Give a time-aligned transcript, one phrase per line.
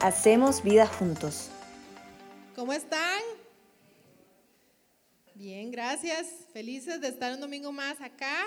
[0.00, 1.50] Hacemos vida juntos.
[2.56, 3.20] ¿Cómo están?
[5.34, 6.26] Bien, gracias.
[6.54, 8.46] Felices de estar un domingo más acá.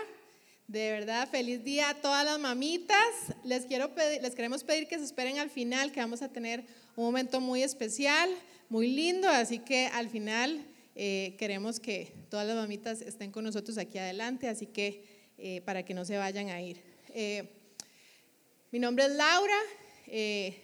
[0.68, 2.98] De verdad, feliz día a todas las mamitas.
[3.44, 6.66] Les, quiero pedir, les queremos pedir que se esperen al final, que vamos a tener
[6.96, 8.32] un momento muy especial,
[8.68, 9.30] muy lindo.
[9.30, 10.66] Así que al final
[10.96, 15.04] eh, queremos que todas las mamitas estén con nosotros aquí adelante, así que
[15.38, 16.81] eh, para que no se vayan a ir.
[17.13, 17.48] Eh,
[18.72, 19.59] mi nombre es Laura,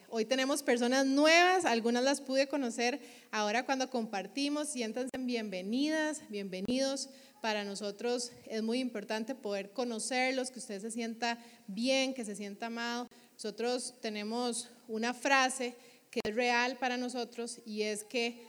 [0.10, 3.00] hoy tenemos personas nuevas, algunas las pude conocer
[3.32, 7.10] ahora cuando compartimos, siéntanse bienvenidas, bienvenidos.
[7.42, 12.68] Para nosotros es muy importante poder conocerlos, que usted se sienta bien, que se sienta
[12.68, 13.08] amado.
[13.34, 15.76] Nosotros tenemos una frase
[16.12, 18.46] que es real para nosotros y es que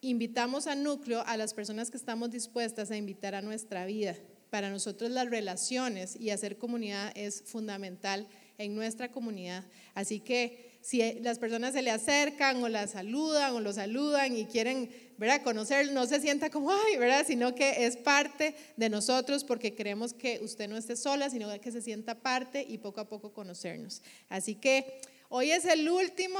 [0.00, 4.16] invitamos a núcleo a las personas que estamos dispuestas a invitar a nuestra vida.
[4.50, 8.26] Para nosotros las relaciones y hacer comunidad es fundamental
[8.58, 9.64] en nuestra comunidad.
[9.94, 14.44] Así que si las personas se le acercan o la saludan o lo saludan y
[14.46, 15.42] quieren ¿verdad?
[15.42, 17.24] conocer, no se sienta como, ay, ¿verdad?
[17.26, 21.72] sino que es parte de nosotros porque queremos que usted no esté sola, sino que
[21.72, 24.02] se sienta parte y poco a poco conocernos.
[24.28, 26.38] Así que hoy es el último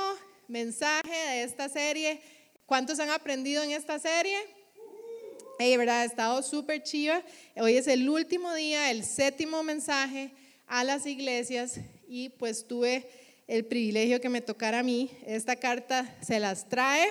[0.48, 2.20] mensaje de esta serie
[2.68, 4.36] ¿Cuántos han aprendido en esta serie?
[5.58, 7.22] Hey, verdad, ha estado súper chiva.
[7.56, 10.32] Hoy es el último día, el séptimo mensaje
[10.66, 13.06] a las iglesias y pues tuve
[13.46, 15.10] el privilegio que me tocara a mí.
[15.26, 17.10] Esta carta se las trae,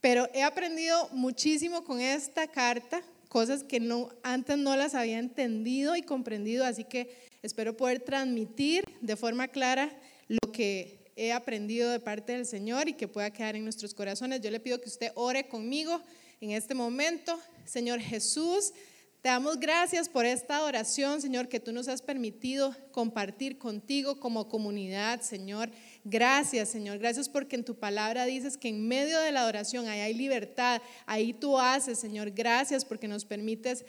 [0.00, 5.96] pero he aprendido muchísimo con esta carta, cosas que no, antes no las había entendido
[5.96, 9.90] y comprendido, así que espero poder transmitir de forma clara
[10.28, 14.40] lo que he aprendido de parte del Señor y que pueda quedar en nuestros corazones.
[14.40, 16.00] Yo le pido que usted ore conmigo
[16.40, 17.40] en este momento.
[17.64, 18.72] Señor Jesús,
[19.22, 24.48] te damos gracias por esta oración, Señor, que tú nos has permitido compartir contigo como
[24.48, 25.70] comunidad, Señor.
[26.04, 26.98] Gracias, Señor.
[26.98, 30.80] Gracias porque en tu palabra dices que en medio de la oración ahí hay libertad,
[31.04, 32.30] ahí tú haces, Señor.
[32.30, 33.84] Gracias porque nos permites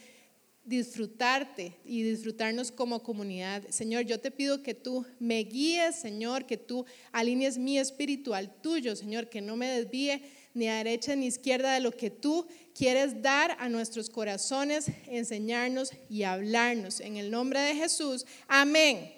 [0.65, 3.67] disfrutarte y disfrutarnos como comunidad.
[3.69, 8.61] Señor, yo te pido que tú me guíes, Señor, que tú alinees mi espíritu al
[8.61, 10.21] tuyo, Señor, que no me desvíe
[10.53, 12.45] ni a derecha ni a izquierda de lo que tú
[12.79, 17.01] quieres dar a nuestros corazones, enseñarnos y hablarnos.
[17.01, 19.13] En el nombre de Jesús, amén.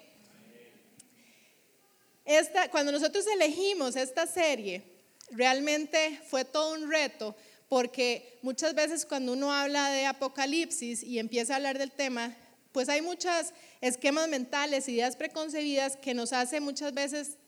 [2.24, 4.82] Esta, cuando nosotros elegimos esta serie,
[5.30, 7.36] realmente fue todo un reto
[7.68, 12.36] porque muchas veces cuando uno habla de Apocalipsis y empieza a hablar del tema,
[12.72, 17.38] pues hay muchos esquemas mentales, ideas preconcebidas que nos hace muchas veces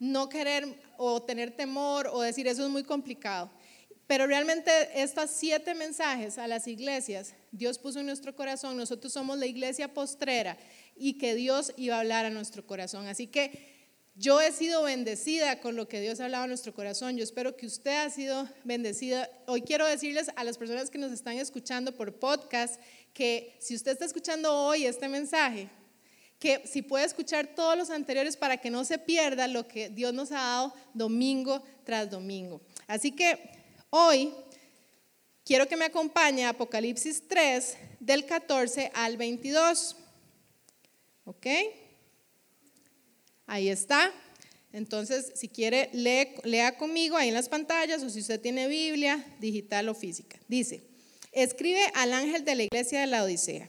[0.00, 3.52] no querer o tener temor o decir eso es muy complicado.
[4.10, 9.38] Pero realmente estos siete mensajes a las iglesias, Dios puso en nuestro corazón, nosotros somos
[9.38, 10.58] la iglesia postrera
[10.96, 13.06] y que Dios iba a hablar a nuestro corazón.
[13.06, 17.16] Así que yo he sido bendecida con lo que Dios ha hablado en nuestro corazón.
[17.16, 19.30] Yo espero que usted ha sido bendecida.
[19.46, 22.80] Hoy quiero decirles a las personas que nos están escuchando por podcast
[23.14, 25.68] que si usted está escuchando hoy este mensaje,
[26.40, 30.12] que si puede escuchar todos los anteriores para que no se pierda lo que Dios
[30.12, 32.60] nos ha dado domingo tras domingo.
[32.88, 33.59] Así que
[33.90, 34.32] hoy
[35.44, 39.96] quiero que me acompañe a Apocalipsis 3 del 14 al 22.
[41.24, 41.46] ¿Ok?
[43.46, 44.12] Ahí está.
[44.72, 49.88] Entonces, si quiere, lea conmigo ahí en las pantallas o si usted tiene Biblia, digital
[49.88, 50.38] o física.
[50.46, 50.82] Dice,
[51.32, 53.68] escribe al ángel de la iglesia de la Odisea.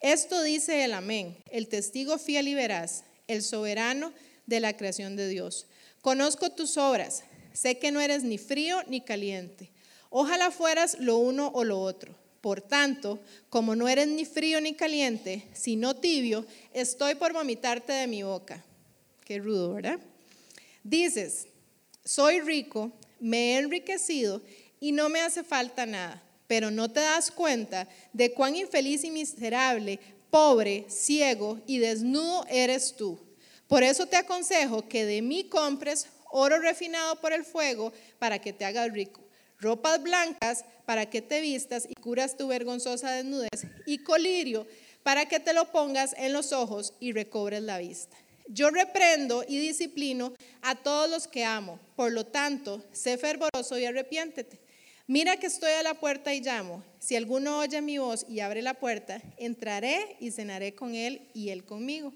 [0.00, 4.12] Esto dice el amén, el testigo fiel y veraz, el soberano
[4.46, 5.66] de la creación de Dios.
[6.00, 9.70] Conozco tus obras, sé que no eres ni frío ni caliente.
[10.10, 12.14] Ojalá fueras lo uno o lo otro.
[12.40, 18.06] Por tanto, como no eres ni frío ni caliente, sino tibio, estoy por vomitarte de
[18.08, 18.64] mi boca.
[19.24, 20.00] Qué rudo, ¿verdad?
[20.82, 21.46] Dices,
[22.04, 22.90] soy rico,
[23.20, 24.42] me he enriquecido
[24.80, 29.12] y no me hace falta nada, pero no te das cuenta de cuán infeliz y
[29.12, 33.20] miserable, pobre, ciego y desnudo eres tú.
[33.68, 38.52] Por eso te aconsejo que de mí compres oro refinado por el fuego para que
[38.52, 39.20] te hagas rico,
[39.60, 44.66] ropas blancas para que te vistas y curas tu vergonzosa desnudez, y colirio
[45.02, 48.16] para que te lo pongas en los ojos y recobres la vista.
[48.48, 51.78] Yo reprendo y disciplino a todos los que amo.
[51.96, 54.60] Por lo tanto, sé fervoroso y arrepiéntete.
[55.06, 56.82] Mira que estoy a la puerta y llamo.
[56.98, 61.50] Si alguno oye mi voz y abre la puerta, entraré y cenaré con él y
[61.50, 62.12] él conmigo.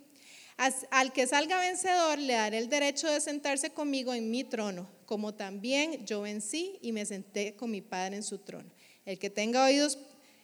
[0.57, 5.35] Al que salga vencedor le daré el derecho de sentarse conmigo en mi trono, como
[5.35, 8.71] también yo vencí y me senté con mi Padre en su trono.
[9.05, 9.99] El que tenga oídos,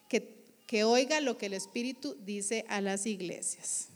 [0.08, 3.88] que, que oiga lo que el Espíritu dice a las iglesias.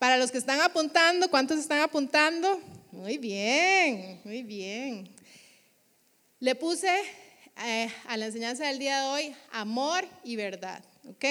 [0.00, 2.60] Para los que están apuntando, ¿cuántos están apuntando?
[2.90, 5.08] Muy bien, muy bien.
[6.40, 6.90] Le puse
[7.64, 11.24] eh, a la enseñanza del día de hoy amor y verdad, ¿ok?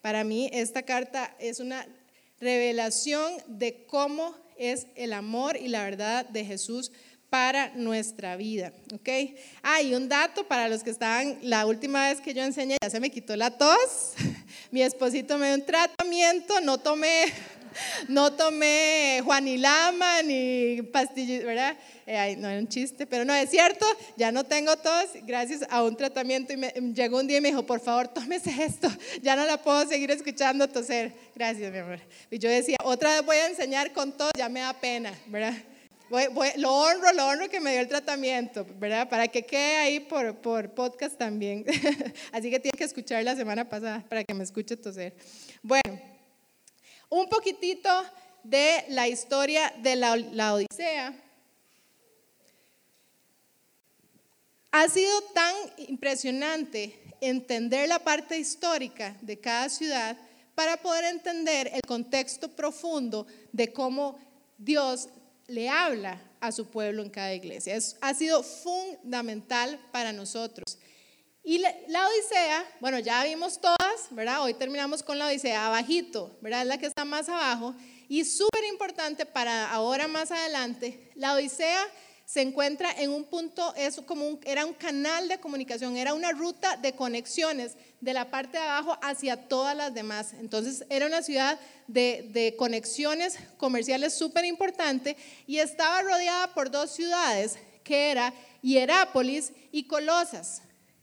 [0.00, 1.84] Para mí esta carta es una
[2.42, 6.90] revelación de cómo es el amor y la verdad de Jesús
[7.30, 9.08] para nuestra vida, ¿ok?
[9.62, 12.90] Ah, y un dato para los que estaban, la última vez que yo enseñé ya
[12.90, 14.12] se me quitó la tos,
[14.70, 17.24] mi esposito me dio un tratamiento, no tomé,
[18.08, 21.76] no tomé Juanilama ni pastillas, ¿verdad?
[22.06, 23.86] Eh, no era un chiste, pero no es cierto,
[24.16, 27.64] ya no tengo tos gracias a un tratamiento y llegó un día y me dijo,
[27.64, 28.88] por favor, tómese esto,
[29.22, 31.12] ya no la puedo seguir escuchando toser.
[31.34, 32.00] Gracias, mi amor.
[32.30, 35.54] Y yo decía, otra vez voy a enseñar con tos, ya me da pena, ¿verdad?
[36.56, 39.08] lo honro, lo honro que me dio el tratamiento, ¿verdad?
[39.08, 41.64] Para que quede ahí por, por podcast también.
[42.32, 45.14] Así que tiene que escuchar la semana pasada para que me escuche toser.
[45.62, 46.00] Bueno,
[47.12, 47.90] un poquitito
[48.42, 51.14] de la historia de la, Odisea.
[54.70, 60.16] Ha sido tan impresionante entender la parte histórica de cada ciudad
[60.54, 64.18] para poder entender el contexto profundo de cómo
[64.56, 65.10] Dios
[65.48, 67.76] le habla a su pueblo en cada iglesia.
[68.00, 70.78] ha sido fundamental para nosotros.
[71.44, 74.42] Y la, Odisea, bueno, ya vimos todas, ¿verdad?
[74.42, 76.62] Hoy terminamos con la Odisea abajito, ¿verdad?
[76.62, 77.74] Es la que está más abajo.
[78.08, 81.84] Y súper importante para ahora más adelante, la Odisea
[82.26, 86.76] se encuentra en un punto, es como era un canal de comunicación, era una ruta
[86.76, 90.34] de conexiones de la parte de abajo hacia todas las demás.
[90.34, 95.16] Entonces era una ciudad de, de conexiones comerciales súper importante
[95.48, 100.62] y estaba rodeada por dos ciudades, que era Hierápolis y Colosas.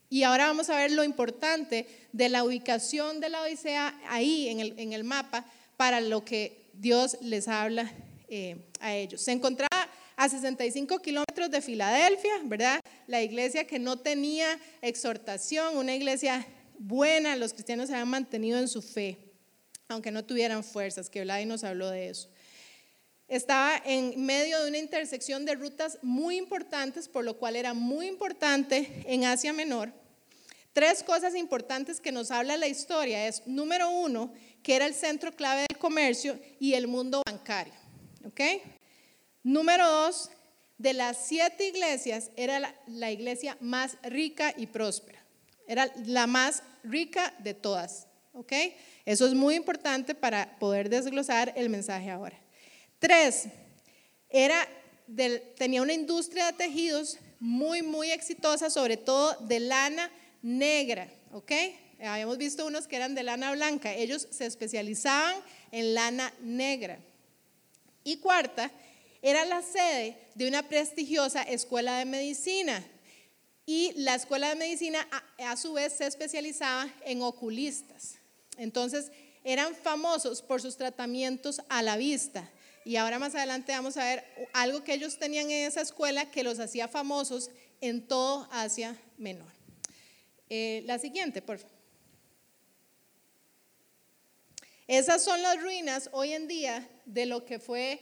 [0.10, 4.60] Y ahora vamos a ver lo importante de la ubicación de la Odisea ahí en
[4.60, 5.46] el, en el mapa
[5.78, 7.92] para lo que Dios les habla
[8.28, 9.22] eh, a ellos.
[9.22, 12.82] Se encontraba a 65 kilómetros de Filadelfia, ¿verdad?
[13.08, 16.46] La iglesia que no tenía exhortación, una iglesia
[16.78, 19.18] buena, los cristianos se habían mantenido en su fe,
[19.88, 22.30] aunque no tuvieran fuerzas, que Vladi nos habló de eso.
[23.28, 28.08] Estaba en medio de una intersección de rutas muy importantes, por lo cual era muy
[28.08, 29.94] importante en Asia Menor.
[30.74, 34.32] Tres cosas importantes que nos habla la historia es, número uno,
[34.62, 37.74] que era el centro clave del comercio y el mundo bancario.
[38.26, 38.42] ¿Ok?
[39.44, 40.30] Número dos,
[40.78, 45.20] de las siete iglesias era la, iglesia más rica y próspera.
[45.68, 48.08] Era la más rica de todas.
[48.34, 48.54] ¿Ok?
[49.06, 52.40] Eso es muy importante para poder desglosar el mensaje ahora.
[53.00, 53.48] Tres,
[54.30, 54.68] era
[55.58, 61.10] tenía una industria de tejidos muy, muy exitosa, sobre todo de lana negra.
[61.32, 61.52] ¿Ok?
[62.02, 63.94] Habíamos visto unos que eran de lana blanca.
[63.94, 65.36] Ellos se especializaban
[65.72, 67.00] en lana negra.
[68.04, 68.72] Y cuarta,
[69.22, 72.84] era la sede de una prestigiosa escuela de medicina.
[73.66, 75.08] Y la escuela de medicina
[75.38, 78.16] a, su vez se especializaba en oculistas.
[78.58, 79.12] Entonces
[79.44, 82.50] eran famosos por sus tratamientos a la vista.
[82.86, 86.44] Y ahora más adelante vamos a ver algo que ellos tenían en esa escuela que
[86.44, 87.52] los hacía famosos
[87.82, 89.59] en todo Asia Menor.
[90.50, 91.78] Eh, la siguiente, por favor.
[94.88, 98.02] Esas son las ruinas hoy en día de lo que fue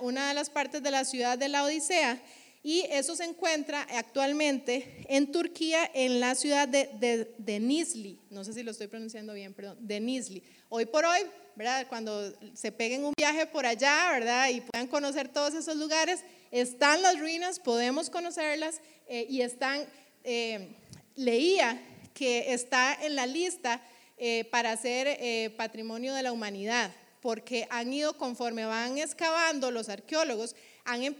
[0.00, 2.22] una de las partes de la ciudad de la Odisea.
[2.62, 8.18] Y eso se encuentra actualmente en Turquía, en la ciudad de, de.
[8.30, 10.42] No sé si lo estoy pronunciando bien, perdón, Denizli.
[10.70, 11.20] Hoy por hoy,
[11.56, 11.86] ¿verdad?
[11.88, 14.48] Cuando se peguen un viaje por allá, ¿verdad?
[14.48, 19.84] Y puedan conocer todos esos lugares, están las ruinas, podemos conocerlas eh, y están,
[20.24, 20.74] eh,
[21.16, 21.80] leía
[22.12, 23.80] que está en la lista
[24.16, 26.90] eh, para ser patrimonio de la humanidad
[27.24, 30.54] porque han ido conforme van excavando los arqueólogos,
[30.84, 31.14] han, em,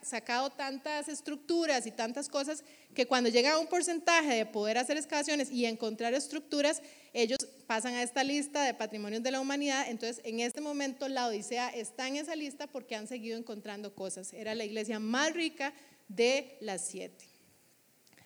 [0.00, 2.64] sacado tantas estructuras y tantas cosas
[2.94, 6.80] que cuando llega a un porcentaje de poder hacer excavaciones y encontrar estructuras,
[7.12, 9.84] ellos pasan a esta lista de patrimonios de la humanidad.
[9.90, 14.32] Entonces, en este momento la Odisea está en esa lista porque han seguido encontrando cosas.
[14.32, 15.74] Era la iglesia más rica
[16.08, 17.26] de las siete.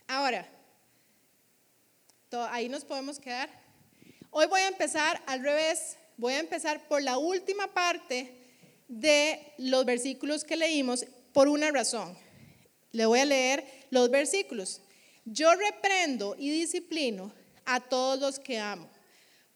[0.06, 0.48] Ahora,
[2.32, 3.48] ahí nos podemos quedar.
[4.30, 8.34] Hoy voy a empezar al revés voy a empezar por la última parte
[8.88, 12.18] de los versículos que leímos por una razón.
[12.90, 14.82] Le voy a leer los versículos.
[15.24, 17.32] Yo reprendo y disciplino
[17.64, 18.90] a todos los que amo.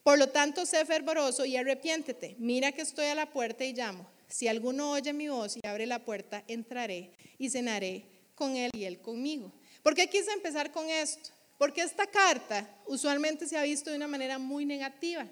[0.02, 2.36] Por lo tanto, sé fervoroso y arrepiéntete.
[2.38, 4.08] Mira que estoy a la puerta y llamo.
[4.28, 8.84] Si alguno oye mi voz y abre la puerta, entraré y cenaré con él y
[8.84, 9.52] él conmigo.
[9.82, 11.30] ¿Por qué quise empezar con esto?
[11.62, 15.24] Porque esta carta usualmente se ha visto de una manera muy negativa.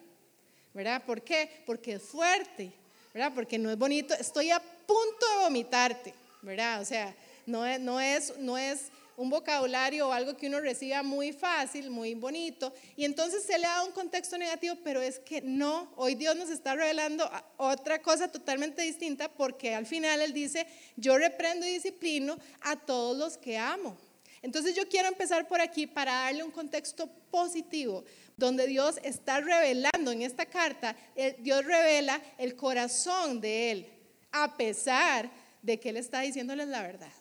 [0.72, 1.02] ¿verdad?
[1.04, 1.50] ¿Por qué?
[1.66, 2.70] Porque es fuerte,
[3.12, 3.32] ¿verdad?
[3.34, 4.14] Porque no es bonito.
[4.14, 6.82] Estoy a punto de vomitarte, ¿verdad?
[6.82, 7.12] O sea,
[7.46, 11.90] no es, no es, no es un vocabulario o algo que uno reciba muy fácil,
[11.90, 16.14] muy bonito, y entonces se le da un contexto negativo, pero es que no, hoy
[16.14, 21.66] Dios nos está revelando otra cosa totalmente distinta porque al final Él dice, yo reprendo
[21.66, 23.98] y disciplino a todos los que amo.
[24.42, 28.04] Entonces yo quiero empezar por aquí para darle un contexto positivo,
[28.36, 30.96] donde Dios está revelando en esta carta,
[31.40, 33.86] Dios revela el corazón de Él,
[34.32, 35.30] a pesar
[35.60, 37.12] de que Él está diciéndoles la verdad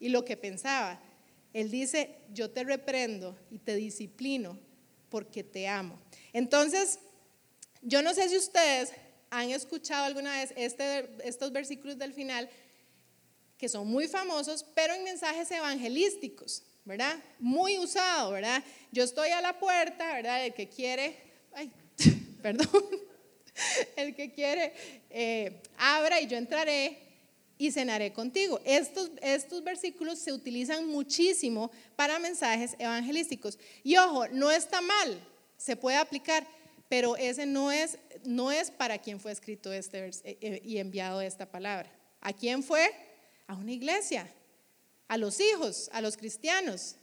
[0.00, 1.00] y lo que pensaba.
[1.52, 4.58] Él dice, yo te reprendo y te disciplino
[5.08, 5.98] porque te amo.
[6.32, 6.98] Entonces,
[7.82, 8.92] yo no sé si ustedes
[9.30, 12.48] han escuchado alguna vez este, estos versículos del final,
[13.58, 17.18] que son muy famosos, pero en mensajes evangelísticos, ¿verdad?
[17.40, 18.62] Muy usado, ¿verdad?
[18.92, 20.46] Yo estoy a la puerta, ¿verdad?
[20.46, 21.16] El que quiere,
[21.52, 21.70] ay,
[22.42, 22.68] perdón,
[23.96, 24.72] el que quiere,
[25.10, 26.98] eh, abra y yo entraré
[27.58, 28.60] y cenaré contigo.
[28.64, 33.58] Estos, estos versículos se utilizan muchísimo para mensajes evangelísticos.
[33.82, 35.20] Y ojo, no está mal,
[35.56, 36.46] se puede aplicar,
[36.88, 41.20] pero ese no es, no es para quien fue escrito este eh, eh, y enviado
[41.20, 41.92] esta palabra.
[42.20, 43.07] ¿A quién fue?
[43.48, 44.32] A una iglesia,
[45.08, 46.94] a los hijos, a los cristianos.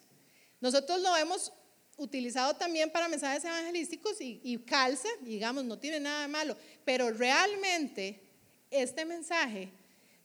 [0.62, 1.52] Nosotros lo hemos
[1.98, 8.22] utilizado también para mensajes evangelísticos y, calza, digamos, no tiene nada de malo, pero realmente
[8.70, 9.70] este mensaje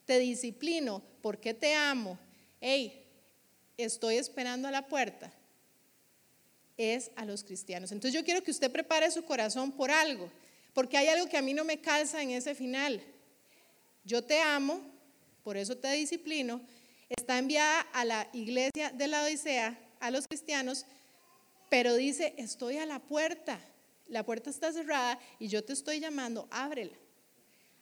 [0.05, 2.19] te disciplino porque te amo,
[2.61, 3.05] hey,
[3.77, 5.33] estoy esperando a la puerta,
[6.77, 7.93] es a los cristianos.
[7.93, 10.31] Entonces yo quiero que usted prepare su corazón por algo,
[10.73, 13.03] porque hay algo que a mí no me calza en ese final.
[14.05, 14.81] Yo te amo,
[15.42, 16.61] por eso te disciplino.
[17.09, 20.87] Está enviada a la iglesia de la Odisea, a los cristianos,
[21.68, 23.61] pero dice, estoy a la puerta,
[24.06, 26.97] la puerta está cerrada y yo te estoy llamando, ábrela.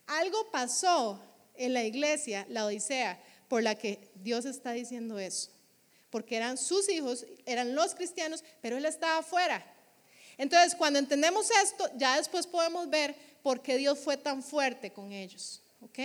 [0.07, 1.21] Algo pasó
[1.55, 5.51] en la iglesia, la Odisea, por la que Dios está diciendo eso.
[6.11, 9.65] Porque eran sus hijos, eran los cristianos, pero él estaba afuera.
[10.39, 15.13] Entonces, cuando entendemos esto, ya después podemos ver por qué Dios fue tan fuerte con
[15.13, 15.61] ellos.
[15.81, 15.99] ¿Ok?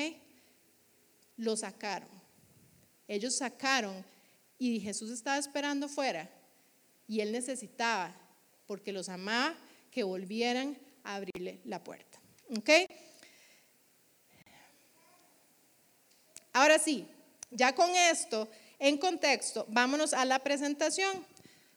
[1.37, 2.09] Lo sacaron.
[3.07, 4.05] Ellos sacaron
[4.57, 6.29] y Jesús estaba esperando afuera
[7.07, 8.15] y él necesitaba,
[8.65, 9.55] porque los amaba,
[9.91, 12.19] que volvieran a abrirle la puerta.
[12.57, 12.69] ¿Ok?
[16.53, 17.07] Ahora sí,
[17.51, 18.49] ya con esto
[18.79, 21.25] en contexto, vámonos a la presentación.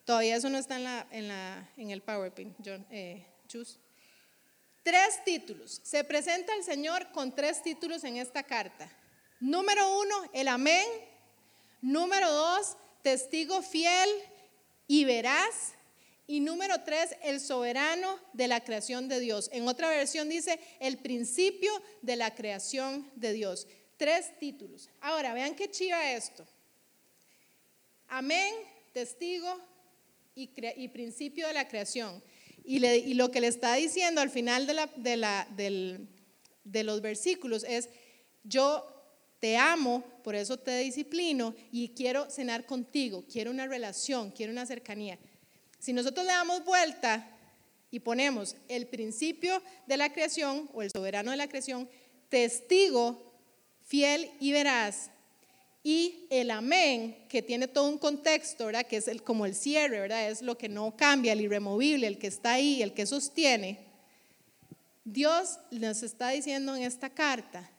[0.04, 3.26] Todavía eso no está en, la, en, la, en el PowerPoint, John, eh,
[4.82, 5.80] Tres títulos.
[5.82, 8.88] Se presenta el Señor con tres títulos en esta carta.
[9.40, 10.86] Número uno, el amén.
[11.82, 14.08] Número dos, testigo fiel
[14.86, 15.74] y veraz.
[16.26, 19.48] Y número tres, el soberano de la creación de Dios.
[19.52, 21.70] En otra versión dice el principio
[22.02, 23.68] de la creación de Dios.
[23.96, 24.90] Tres títulos.
[25.00, 26.44] Ahora, vean qué chiva esto.
[28.08, 28.54] Amén,
[28.92, 29.60] testigo
[30.34, 30.48] y,
[30.88, 32.22] principio de la creación.
[32.64, 37.88] Y, lo que le está diciendo al final de los versículos es,
[38.42, 38.95] yo
[39.46, 44.66] te amo, por eso te disciplino y quiero cenar contigo, quiero una relación, quiero una
[44.66, 45.20] cercanía.
[45.78, 47.30] Si nosotros le damos vuelta
[47.92, 51.88] y ponemos el principio de la creación o el soberano de la creación,
[52.28, 53.38] testigo
[53.84, 55.10] fiel y veraz.
[55.84, 58.84] Y el amén, que tiene todo un contexto, ¿verdad?
[58.84, 60.28] Que es el, como el cierre, ¿verdad?
[60.28, 63.78] Es lo que no cambia, el irremovible, el que está ahí, el que sostiene.
[65.04, 67.70] Dios nos está diciendo en esta carta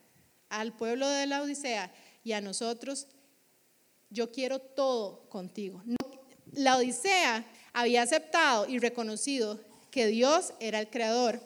[0.50, 1.92] al pueblo de la Odisea
[2.24, 3.08] y a nosotros,
[4.10, 5.84] yo quiero todo contigo.
[6.54, 9.60] La Odisea había aceptado y reconocido
[9.92, 11.42] que Dios era el creador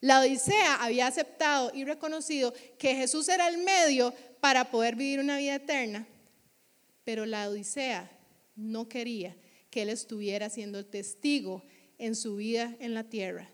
[0.00, 5.38] la Odisea había aceptado y reconocido que Jesús era el medio para poder vivir una
[5.38, 6.06] vida eterna,
[7.04, 8.10] pero la Odisea
[8.54, 9.34] no quería
[9.70, 11.62] que Él estuviera siendo testigo
[11.98, 13.50] en su vida en la tierra,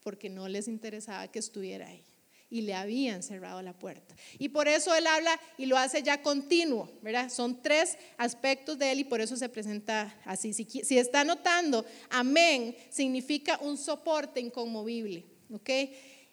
[0.00, 2.04] porque no les interesaba que estuviera ahí
[2.50, 4.14] y le habían cerrado la puerta.
[4.38, 7.28] Y por eso él habla y lo hace ya continuo, ¿verdad?
[7.30, 10.52] Son tres aspectos de él y por eso se presenta así.
[10.52, 15.26] Si, está notando, amén significa un soporte inconmovible.
[15.52, 15.70] ¿ok?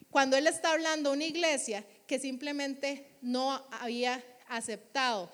[0.10, 5.30] Cuando él está hablando a una iglesia que simplemente no había aceptado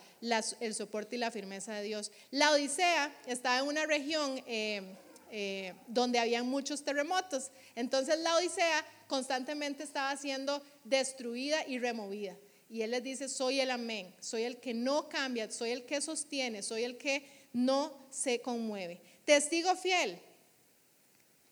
[0.60, 2.12] el soporte y la firmeza de Dios.
[2.30, 4.96] La Odisea estaba en una región eh,
[5.32, 12.38] eh, donde había muchos terremotos, entonces la Odisea constantemente estaba siendo destruida y removida.
[12.70, 16.00] Y él les dice, soy el amén, soy el que no cambia, soy el que
[16.00, 19.02] sostiene, soy el que no se conmueve.
[19.26, 20.20] Testigo fiel,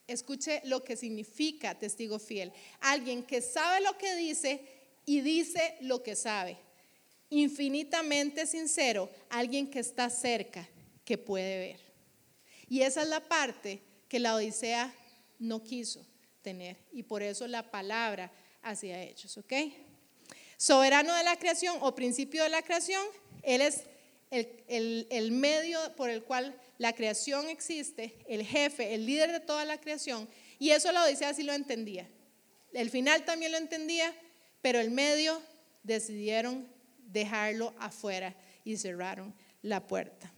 [0.10, 2.52] Escuche lo que significa testigo fiel.
[2.80, 4.60] Alguien que sabe lo que dice
[5.06, 6.58] y dice lo que sabe.
[7.32, 10.68] infinitamente sincero, alguien que está cerca,
[11.06, 11.89] que puede ver.
[12.70, 14.94] Y esa es la parte que la Odisea
[15.40, 16.06] no quiso
[16.42, 16.78] tener.
[16.92, 19.54] Y por eso la palabra hacía hechos, ¿ok?
[20.58, 23.04] Soberano de la creación o principio de la creación,
[23.44, 23.84] Él es
[24.30, 29.66] el, el medio por el cual la creación existe, el jefe, el líder de toda
[29.66, 30.30] la creación.
[30.60, 32.08] Y eso la Odisea sí lo entendía.
[32.74, 34.14] El final también lo entendía,
[34.62, 35.42] pero el medio
[35.84, 40.32] decidieron dejarlo afuera y cerraron la puerta.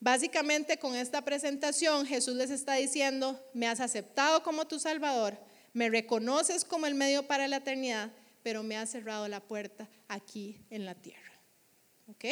[0.00, 5.38] Básicamente con esta presentación Jesús les está diciendo, me has aceptado como tu Salvador,
[5.72, 8.10] me reconoces como el medio para la eternidad,
[8.42, 11.32] pero me has cerrado la puerta aquí en la tierra.
[12.08, 12.24] ¿Ok?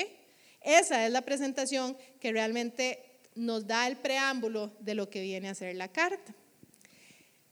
[0.61, 5.55] Esa es la presentación que realmente nos da el preámbulo de lo que viene a
[5.55, 6.35] ser la carta.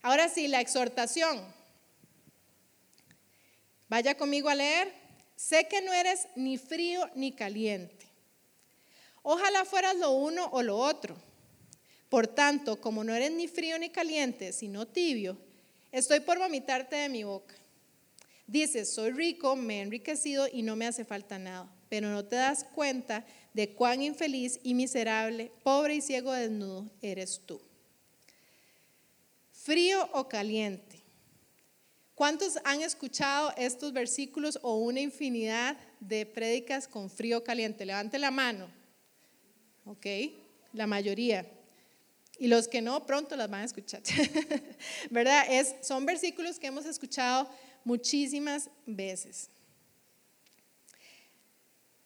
[0.01, 1.45] Ahora sí, la exhortación.
[3.89, 4.93] Vaya conmigo a leer.
[5.37, 8.02] Sé que no eres ni frío ni caliente.
[9.23, 11.17] Ojalá fueras lo uno o lo otro.
[12.09, 15.39] Por tanto, como no eres ni frío ni caliente, sino tibio,
[15.91, 17.55] estoy por vomitarte de mi boca.
[18.47, 22.37] Dices, soy rico, me he enriquecido y no me hace falta nada, pero no te
[22.37, 23.25] das cuenta
[23.55, 27.61] de cuán infeliz y miserable, pobre y ciego desnudo eres tú.
[29.53, 31.01] Frío o caliente.
[32.15, 37.87] ¿Cuántos han escuchado estos versículos o una infinidad de prédicas con frío caliente?
[37.87, 38.82] Levante la mano.
[39.85, 40.07] ¿Ok?
[40.73, 41.47] La mayoría.
[42.39, 44.03] Y los que no, pronto las van a escuchar.
[45.11, 45.45] ¿Verdad?
[45.49, 47.49] Es, son versículos que hemos escuchado
[47.85, 49.49] muchísimas veces.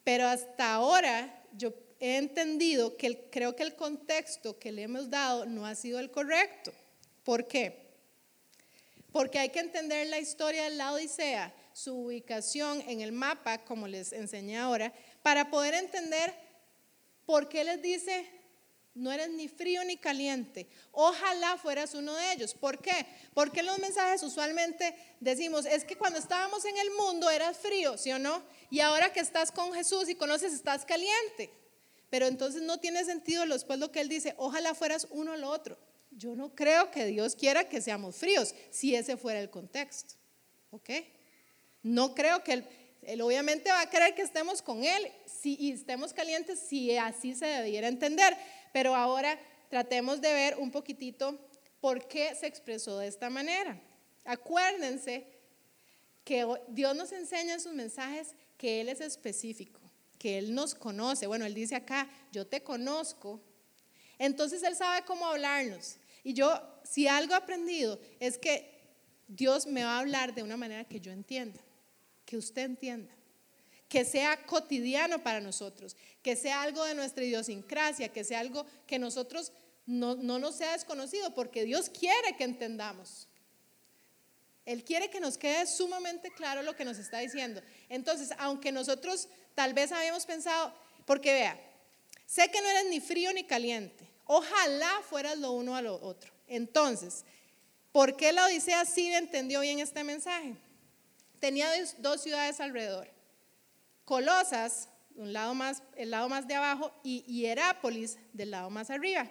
[0.05, 5.47] Pero hasta ahora yo he entendido que creo que el contexto que le hemos dado
[5.47, 6.73] no ha sido el correcto.
[7.25, 7.87] ¿Por qué?
[9.13, 13.89] Porque hay que entender la historia de la Odisea, su ubicación en el mapa, como
[13.89, 16.33] les enseñé ahora, para poder entender
[17.27, 18.27] por qué les dice,
[18.95, 20.67] no eres ni frío ni caliente.
[20.93, 22.55] Ojalá fueras uno de ellos.
[22.55, 23.07] ¿Por qué?
[23.35, 28.11] Porque los mensajes usualmente decimos, es que cuando estábamos en el mundo eras frío, ¿sí
[28.13, 28.43] o no?
[28.71, 31.53] Y ahora que estás con Jesús y conoces, estás caliente.
[32.09, 35.51] Pero entonces no tiene sentido después lo que él dice, ojalá fueras uno o lo
[35.51, 35.77] otro.
[36.11, 40.15] Yo no creo que Dios quiera que seamos fríos, si ese fuera el contexto.
[40.71, 40.91] ¿Ok?
[41.83, 42.65] No creo que él,
[43.21, 47.47] obviamente va a querer que estemos con Él si, y estemos calientes si así se
[47.47, 48.37] debiera entender.
[48.73, 49.39] Pero ahora
[49.69, 51.39] tratemos de ver un poquitito
[51.81, 53.81] por qué se expresó de esta manera.
[54.25, 55.27] Acuérdense
[56.25, 59.81] que Dios nos enseña en sus mensajes que Él es específico,
[60.19, 61.27] que Él nos conoce.
[61.27, 63.41] Bueno, Él dice acá, yo te conozco.
[64.19, 65.99] Entonces Él sabe cómo hablarnos.
[66.25, 68.77] Y yo, si algo he aprendido, es que
[69.29, 71.61] Dios me va a hablar de una manera que yo entienda,
[72.27, 73.15] que usted entienda,
[73.89, 78.99] que sea cotidiano para nosotros, que sea algo de nuestra idiosincrasia, que sea algo que
[78.99, 79.53] nosotros
[79.87, 83.29] no, no nos sea desconocido, porque Dios quiere que entendamos.
[84.67, 87.63] Él quiere que nos quede sumamente claro lo que nos está diciendo.
[87.89, 90.75] Entonces, aunque nosotros tal vez habíamos pensado,
[91.07, 91.59] porque vea,
[92.27, 96.33] sé que no eres ni frío ni caliente, Ojalá fueras lo uno a lo otro.
[96.49, 97.25] Entonces,
[97.93, 100.55] ¿por qué la Odisea sí entendió bien este mensaje?
[101.41, 101.69] Tenía
[101.99, 103.09] dos ciudades alrededor.
[104.05, 109.31] Colosas, un lado más, el lado más de abajo, y Hierápolis, del lado más arriba.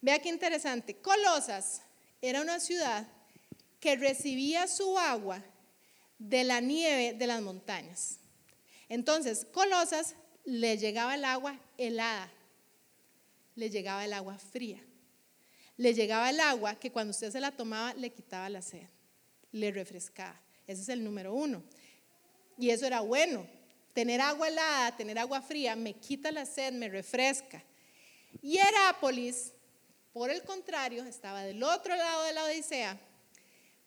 [0.00, 0.96] Vea qué interesante.
[0.96, 1.82] Colosas
[2.22, 3.06] era una ciudad
[3.80, 5.42] que recibía su agua
[6.18, 8.18] de la nieve de las montañas.
[8.88, 10.14] Entonces, Colosas
[10.44, 12.32] le llegaba el agua helada
[13.58, 14.80] le llegaba el agua fría.
[15.76, 18.86] Le llegaba el agua que cuando usted se la tomaba le quitaba la sed,
[19.50, 20.40] le refrescaba.
[20.68, 21.64] Ese es el número uno.
[22.58, 23.44] Y eso era bueno.
[23.94, 27.64] Tener agua helada, tener agua fría, me quita la sed, me refresca.
[28.42, 29.52] Y Herápolis,
[30.12, 32.96] por el contrario, estaba del otro lado de la Odisea,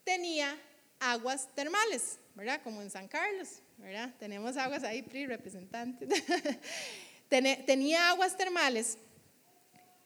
[0.04, 0.58] tenía
[1.00, 2.62] aguas termales, ¿verdad?
[2.64, 4.14] Como en San Carlos, ¿verdad?
[4.20, 6.10] Tenemos aguas ahí, PRI, representantes.
[7.30, 8.98] tenía aguas termales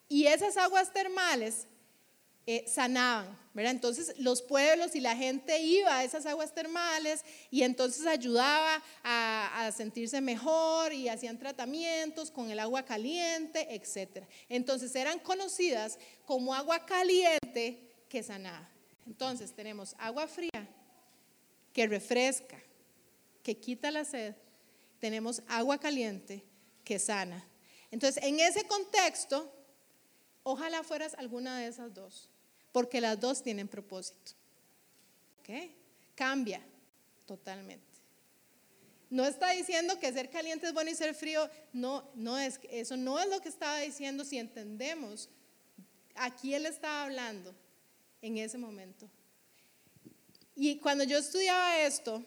[0.08, 1.66] y esas aguas termales
[2.48, 3.72] eh, sanaban, ¿verdad?
[3.72, 9.66] Entonces los pueblos y la gente iba a esas aguas termales y entonces ayudaba a,
[9.66, 14.26] a, sentirse mejor y hacían tratamientos con el agua caliente, etc.
[14.48, 18.70] Entonces eran conocidas como agua caliente que sanaba.
[19.08, 20.70] Entonces tenemos agua fría
[21.74, 22.62] que refresca,
[23.42, 24.36] que quita la sed.
[25.00, 26.44] Tenemos agua caliente
[26.84, 27.48] que sana.
[27.92, 29.52] Entonces en ese contexto
[30.48, 32.30] Ojalá fueras alguna de esas dos,
[32.76, 34.34] porque las dos tienen propósito.
[35.40, 35.72] ¿Ok?
[36.14, 36.62] Cambia
[37.26, 37.86] totalmente.
[39.10, 41.50] No está diciendo que ser caliente es bueno y ser frío.
[41.72, 45.30] No, no es, eso no es lo que estaba diciendo si entendemos
[46.16, 47.56] a quién estaba hablando
[48.22, 49.10] en ese momento.
[50.54, 52.26] Y cuando yo estudiaba esto,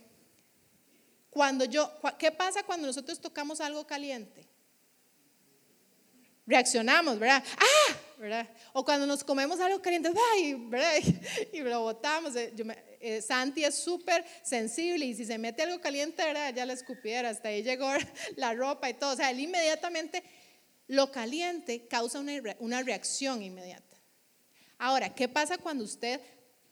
[1.28, 4.48] cuando yo, ¿qué pasa cuando nosotros tocamos algo caliente?
[6.46, 7.44] Reaccionamos, ¿verdad?
[7.58, 8.07] ¡Ah!
[8.72, 10.54] O cuando nos comemos algo caliente, ¡ay!
[10.54, 10.92] ¿verdad?
[11.52, 12.34] Y lo botamos.
[12.34, 12.52] Eh,
[13.00, 16.52] eh, Santi es súper sensible y si se mete algo caliente, ¿verdad?
[16.52, 17.88] Ya la escupiera, hasta ahí llegó
[18.36, 19.12] la ropa y todo.
[19.12, 20.22] O sea, él inmediatamente,
[20.88, 23.96] lo caliente causa una, una reacción inmediata.
[24.78, 26.20] Ahora, ¿qué pasa cuando usted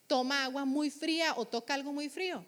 [0.07, 2.45] toma agua muy fría o toca algo muy frío?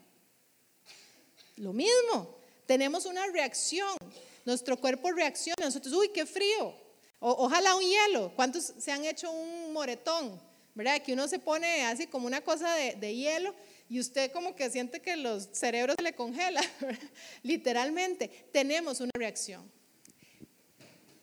[1.56, 3.96] Lo mismo, tenemos una reacción,
[4.44, 6.87] nuestro cuerpo reacciona, nosotros, uy, qué frío,
[7.20, 10.40] ojalá un hielo, ¿cuántos se han hecho un moretón?
[10.74, 11.02] ¿Verdad?
[11.02, 13.52] Que uno se pone así como una cosa de, hielo
[13.88, 16.64] y usted como que siente que los cerebros le congelan,
[17.42, 19.68] literalmente, tenemos una reacción.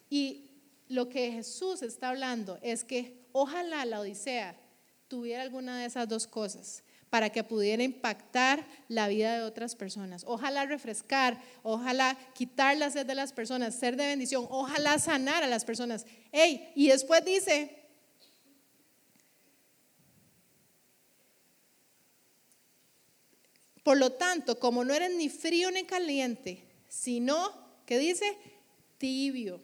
[0.09, 0.49] Y
[0.89, 4.59] lo que Jesús está hablando es que ojalá la Odisea
[5.07, 6.83] tuviera alguna de esas dos cosas
[7.15, 10.25] para que pudiera impactar la vida de otras personas.
[10.27, 15.47] Ojalá refrescar, ojalá quitar la sed de las personas, ser de bendición, ojalá sanar a
[15.47, 16.05] las personas.
[16.33, 17.73] Ey, y después dice,
[23.81, 27.49] por lo tanto, como no eres ni frío ni caliente, sino,
[27.85, 28.37] ¿qué dice?
[28.97, 29.61] Tibio.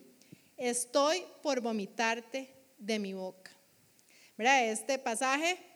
[0.56, 3.52] Estoy por vomitarte de mi boca.
[4.38, 4.70] ¿Verdad?
[4.70, 5.71] Este pasaje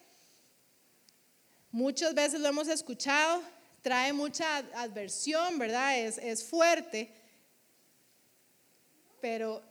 [1.75, 3.43] Muchas veces lo hemos escuchado,
[3.81, 5.99] trae mucha adversión, ¿verdad?
[5.99, 7.11] Es, es fuerte,
[9.19, 9.61] pero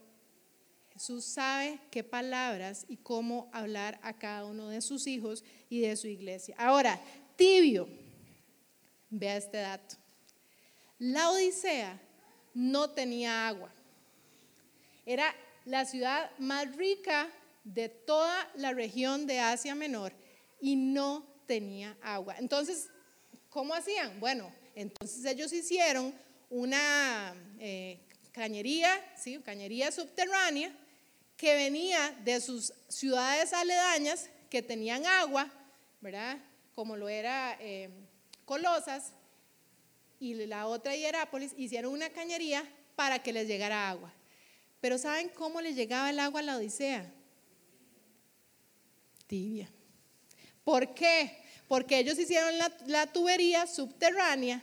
[0.93, 5.95] Jesús sabe qué palabras y cómo hablar a cada uno de sus hijos y de
[5.95, 6.53] su iglesia.
[6.59, 7.01] Ahora,
[7.35, 7.89] tibio,
[9.09, 9.95] vea este dato.
[10.99, 11.99] La Odisea
[12.53, 13.73] no tenía agua.
[15.07, 15.33] Era
[15.65, 17.31] la ciudad más rica
[17.63, 20.13] de toda la región de Asia Menor
[20.61, 22.35] y no tenía agua.
[22.37, 22.89] Entonces,
[23.49, 24.19] ¿cómo hacían?
[24.19, 26.13] Bueno, entonces ellos hicieron
[26.49, 27.99] una eh,
[28.31, 29.39] cañería, ¿sí?
[29.43, 30.75] cañería subterránea
[31.37, 35.51] que venía de sus ciudades aledañas que tenían agua,
[36.01, 36.37] ¿verdad?
[36.73, 37.89] Como lo era eh,
[38.45, 39.13] Colosas
[40.19, 42.63] y la otra Hierápolis, hicieron una cañería
[42.95, 44.13] para que les llegara agua.
[44.79, 47.11] Pero ¿saben cómo les llegaba el agua a la Odisea?
[49.27, 49.69] Tibia.
[50.65, 51.37] ¿Por qué?
[51.67, 52.53] Porque ellos hicieron
[52.87, 54.61] la, tubería subterránea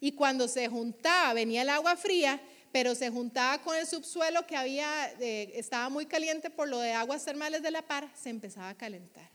[0.00, 2.40] y cuando se juntaba, venía el agua fría,
[2.72, 7.24] pero se juntaba con el subsuelo que había, estaba muy caliente por lo de aguas
[7.24, 9.30] termales de la par, se empezaba a calentar.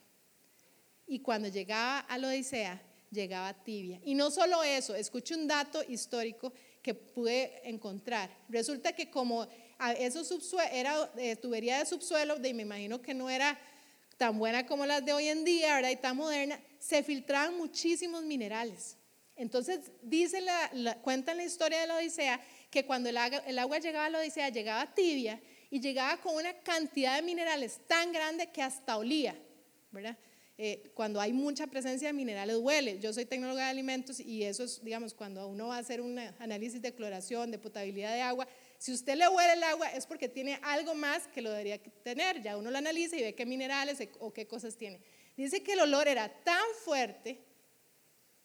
[1.06, 4.02] Y cuando llegaba a la Odisea, llegaba tibia.
[4.04, 6.52] Y no solo eso, escuche un dato histórico
[6.82, 8.30] que pude encontrar.
[8.50, 9.48] Resulta que como
[10.00, 13.58] eso era eh, tubería de subsuelo, de, me imagino que no era
[14.18, 15.92] tan buena como las de hoy en día, ¿verdad?
[15.92, 18.98] Y tan moderna, se filtraban muchísimos minerales.
[19.36, 24.10] Entonces, dice la, cuentan la historia de la Odisea que cuando el agua, llegaba a
[24.10, 28.98] la Odisea, llegaba tibia y llegaba con una cantidad de minerales tan grande que hasta
[28.98, 29.40] olía,
[29.92, 30.18] ¿verdad?
[30.58, 32.98] Eh, cuando hay mucha presencia de minerales huele.
[33.00, 36.18] Yo soy tecnóloga de alimentos y eso es, digamos, cuando uno va a hacer un
[36.40, 40.30] análisis de cloración, de potabilidad de agua, si usted le huele el agua es porque
[40.30, 42.42] tiene algo más que lo debería tener.
[42.42, 45.02] Ya uno lo analiza y ve qué minerales o qué cosas tiene.
[45.36, 47.44] Dice que el olor era tan fuerte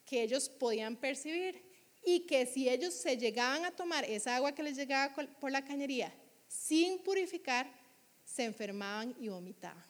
[0.04, 1.62] que ellos podían percibir
[2.04, 5.64] y que si ellos se llegaban a tomar esa agua que les llegaba por la
[5.64, 6.12] cañería
[6.48, 7.70] sin purificar,
[8.24, 9.84] se enfermaban y vomitaban.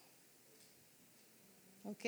[1.85, 2.05] ¿Ok?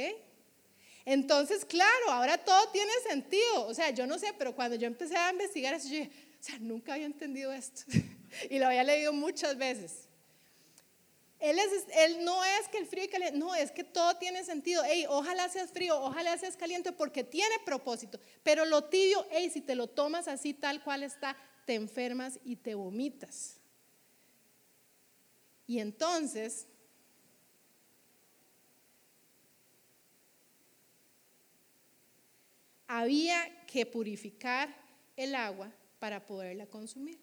[1.04, 3.66] Entonces, claro, ahora todo tiene sentido.
[3.66, 6.10] O sea, yo no sé, pero cuando yo empecé a investigar eso, yo dije,
[6.44, 7.84] o sea, nunca había entendido esto.
[8.50, 10.10] y lo había leído muchas veces.
[11.40, 14.44] Él, es, él, no es que el frío y caliente, no, es que todo tiene
[14.44, 14.84] sentido.
[14.84, 18.20] Ey, ojalá seas frío, ojalá seas caliente, porque tiene propósito.
[18.42, 22.56] Pero lo tibio, ey, si te lo tomas así tal cual está, te enfermas y
[22.56, 23.56] te vomitas.
[25.66, 26.66] Y entonces,
[32.86, 34.68] había que purificar
[35.16, 35.72] el agua
[36.04, 37.18] para poderla consumir.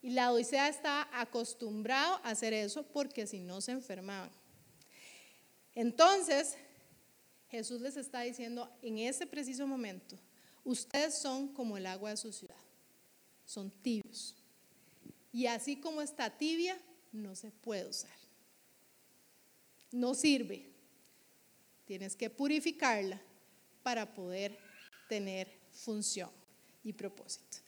[0.00, 4.30] Y la Odisea estaba acostumbrado a hacer eso porque si no se enfermaban.
[5.74, 6.56] Entonces,
[7.50, 10.18] Jesús les está diciendo en ese preciso momento,
[10.64, 12.56] ustedes son como el agua de su ciudad,
[13.44, 14.34] son tibios.
[15.30, 16.80] Y así como está tibia,
[17.12, 18.18] no se puede usar.
[19.92, 20.72] No sirve.
[21.84, 23.20] Tienes que purificarla
[23.82, 24.58] para poder
[25.10, 26.39] tener función
[26.82, 27.58] y propósito.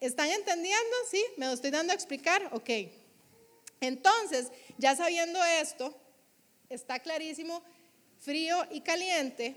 [0.00, 0.96] ¿Están entendiendo?
[1.10, 1.24] ¿Sí?
[1.36, 2.50] ¿Me lo estoy dando a explicar?
[2.52, 2.70] Ok.
[3.80, 5.94] Entonces, ya sabiendo esto,
[6.68, 7.62] está clarísimo,
[8.18, 9.56] frío y caliente,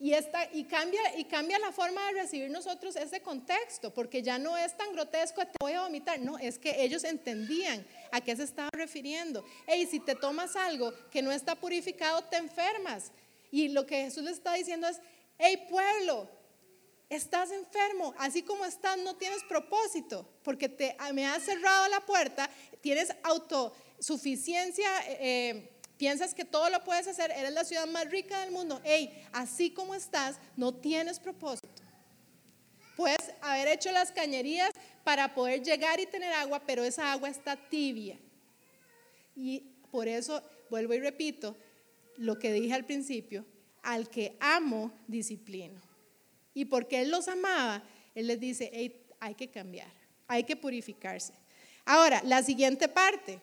[0.00, 4.38] y, esta, y, cambia, y cambia la forma de recibir nosotros ese contexto, porque ya
[4.38, 8.34] no es tan grotesco, te voy a vomitar, no, es que ellos entendían a qué
[8.36, 9.44] se estaba refiriendo.
[9.66, 13.12] Hey, si te tomas algo que no está purificado, te enfermas.
[13.50, 15.00] Y lo que Jesús le está diciendo es,
[15.38, 16.28] hey pueblo,
[17.14, 22.48] estás enfermo, así como estás no tienes propósito, porque te, me has cerrado la puerta,
[22.80, 24.88] tienes autosuficiencia.
[25.08, 28.80] Eh, Piensas que todo lo puedes hacer, eres la ciudad más rica del mundo.
[28.84, 31.68] Hey, así como estás, no tienes propósito.
[32.96, 34.70] Puedes haber hecho las cañerías
[35.04, 38.18] para poder llegar y tener agua, pero esa agua está tibia.
[39.36, 41.56] Y por eso, vuelvo y repito,
[42.16, 43.44] lo que dije al principio,
[43.82, 45.80] al que amo, disciplino.
[46.54, 47.82] Y porque Él los amaba,
[48.14, 48.70] Él les dice,
[49.20, 49.92] hay que cambiar,
[50.28, 51.34] hay que purificarse.
[51.84, 53.40] Ahora, la siguiente parte.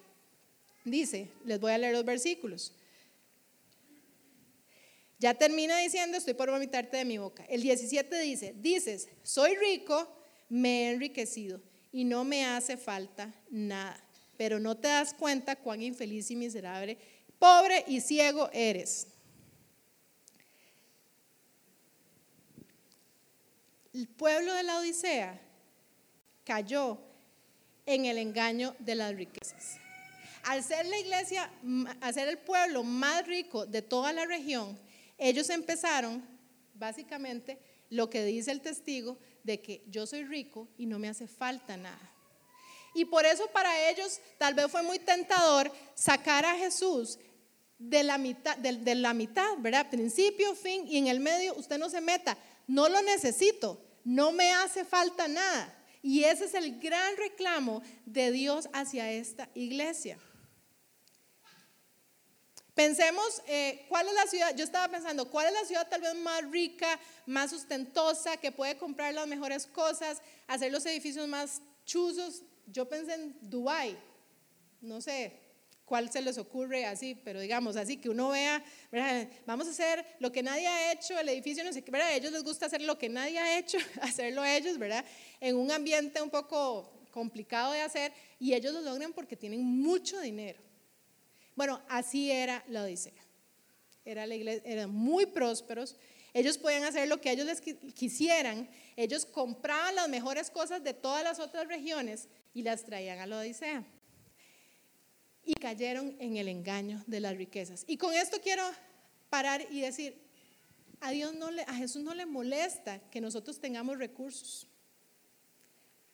[0.84, 2.74] Dice, les voy a leer los versículos.
[5.20, 7.46] Ya termina diciendo, estoy por vomitarte de mi boca.
[7.48, 10.12] El 17 dice, dices, soy rico,
[10.50, 14.04] me he enriquecido y no me hace falta nada,
[14.36, 16.98] pero no te das cuenta cuán infeliz y miserable,
[17.38, 19.08] pobre y ciego eres.
[23.94, 25.40] El pueblo de la Odisea
[26.46, 26.98] cayó
[27.86, 29.78] en el engaño de las riquezas.
[30.44, 31.52] Al ser la iglesia,
[32.00, 34.80] al ser el pueblo más rico de toda la región,
[35.18, 36.26] ellos empezaron
[36.74, 41.28] básicamente lo que dice el testigo de que yo soy rico y no me hace
[41.28, 42.12] falta nada.
[42.94, 47.20] Y por eso para ellos tal vez fue muy tentador sacar a Jesús
[47.78, 49.90] de la mitad, de, la mitad, ¿verdad?
[49.90, 52.38] Principio, fin y en el medio usted no se meta.
[52.68, 55.78] No lo necesito, no me hace falta nada.
[56.02, 60.18] Y ese es el gran reclamo de Dios hacia esta iglesia.
[62.74, 64.56] Pensemos, eh, ¿cuál es la ciudad?
[64.56, 68.78] Yo estaba pensando, ¿cuál es la ciudad tal vez más rica, más ostentosa, que puede
[68.78, 72.42] comprar las mejores cosas, hacer los edificios más chuzos?
[72.66, 73.98] Yo pensé en Dubai,
[74.80, 75.51] no sé
[75.92, 78.64] cuál se les ocurre así, pero digamos así, que uno vea,
[79.46, 82.08] vamos a hacer lo que nadie ha hecho, el edificio, no sé qué, ¿verdad?
[82.08, 85.04] A ellos les gusta hacer lo que nadie ha hecho, hacerlo ellos, ¿verdad?
[85.42, 90.22] En un ambiente un poco complicado de hacer, y ellos lo logran porque tienen mucho
[90.22, 90.62] dinero.
[91.58, 93.12] Bueno, así era la Odisea.
[94.06, 95.98] Era la iglesia, eran muy prósperos.
[96.34, 98.70] Ellos podían hacer lo que ellos les quisieran.
[98.96, 103.40] Ellos compraban las mejores cosas de todas las otras regiones y las traían a la
[103.40, 103.84] Odisea.
[105.44, 107.84] Y cayeron en el engaño de las riquezas.
[107.88, 108.64] Y con esto quiero
[109.30, 110.22] parar y decir,
[111.00, 114.68] a Dios no le, a Jesús no le molesta que nosotros tengamos recursos.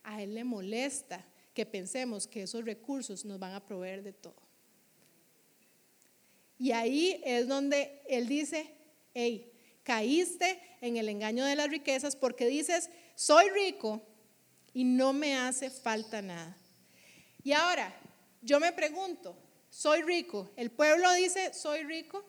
[0.03, 4.47] A Él le molesta que pensemos que esos recursos nos van a proveer de todo.
[6.59, 8.71] Y ahí es donde él dice,
[9.13, 9.51] hey,
[9.83, 14.01] caíste en el engaño de las riquezas porque dices, soy rico
[14.73, 16.57] y no me hace falta nada.
[17.43, 17.93] Y ahora,
[18.41, 19.35] yo me pregunto,
[19.69, 22.23] soy rico, el pueblo dice, soy rico.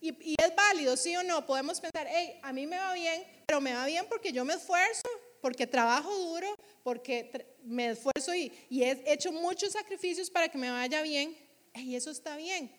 [0.00, 3.60] Y, es válido, sí o no, podemos pensar, hey, a mí me va bien, pero
[3.60, 5.08] me va bien porque yo me esfuerzo,
[5.42, 10.70] porque trabajo duro, porque me esfuerzo y, y he hecho muchos sacrificios para que me
[10.70, 11.36] vaya bien
[11.74, 12.70] y eso está bien,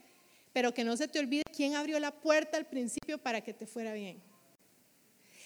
[0.52, 3.68] pero que no se te olvide quién abrió la puerta al principio para que te
[3.68, 4.22] fuera bien.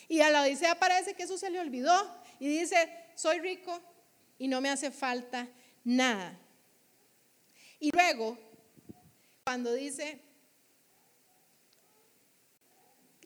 [0.07, 1.93] Y a la Odisea parece que eso se le olvidó
[2.39, 3.81] y dice, soy rico
[4.37, 5.47] y no me hace falta
[5.85, 6.37] nada.
[7.79, 8.37] Y luego,
[9.45, 10.19] cuando dice,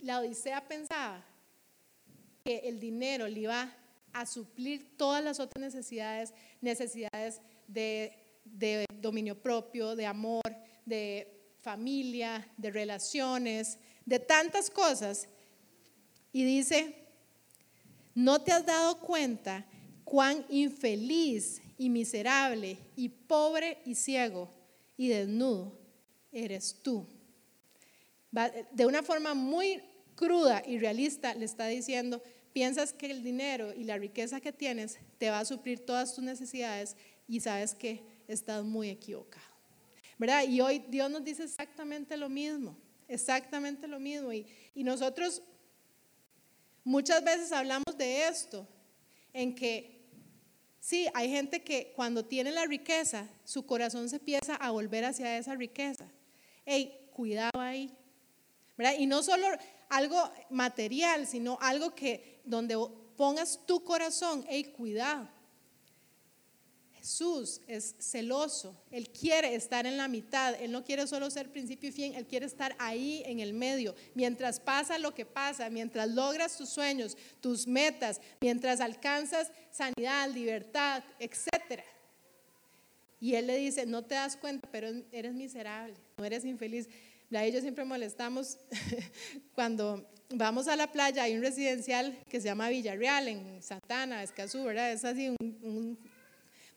[0.04, 1.26] la Odisea pensaba
[2.46, 3.76] que el dinero le iba
[4.14, 8.20] a suplir todas las otras necesidades, necesidades de
[8.58, 10.44] de dominio propio, de amor,
[10.86, 11.28] de
[11.62, 15.28] familia, de relaciones, de tantas cosas.
[16.32, 16.96] Y dice,
[18.16, 19.66] ¿no te has dado cuenta
[20.04, 24.54] cuán infeliz y miserable y pobre y ciego
[24.98, 25.80] y desnudo
[26.32, 27.08] eres tú?
[28.72, 29.82] De una forma muy
[30.14, 35.00] cruda y realista le está diciendo, piensas que el dinero y la riqueza que tienes
[35.18, 39.46] te va a suplir todas tus necesidades y sabes que estás muy equivocado.
[40.18, 40.44] ¿Verdad?
[40.50, 44.34] Y hoy Dios nos dice exactamente lo mismo, exactamente lo mismo.
[44.34, 45.42] Y, y nosotros
[46.84, 48.68] muchas veces hablamos de esto,
[49.32, 49.99] en que
[50.80, 55.38] sí, hay gente que cuando tiene la riqueza, su corazón se empieza a volver hacia
[55.38, 56.06] esa riqueza.
[56.66, 57.92] Hey, cuidado ahí.
[58.98, 59.48] Y no solo
[59.90, 60.18] algo
[60.50, 62.78] material, sino algo que donde
[63.18, 65.28] pongas tu corazón, hey, cuidado.
[67.00, 71.90] Jesús es celoso, Él quiere estar en la mitad, Él no quiere solo ser principio
[71.90, 76.10] y fin, Él quiere estar ahí en el medio, mientras pasa lo que pasa, mientras
[76.10, 81.82] logras tus sueños, tus metas, mientras alcanzas sanidad, libertad, etc.
[83.22, 86.90] Y Él le dice, no te das cuenta, pero eres miserable, no eres infeliz.
[87.30, 88.58] La ellos siempre molestamos
[89.56, 94.64] cuando vamos a la playa, hay un residencial que se llama Villarreal en Santana, Escazú,
[94.64, 94.92] ¿verdad?
[94.92, 95.98] Es así un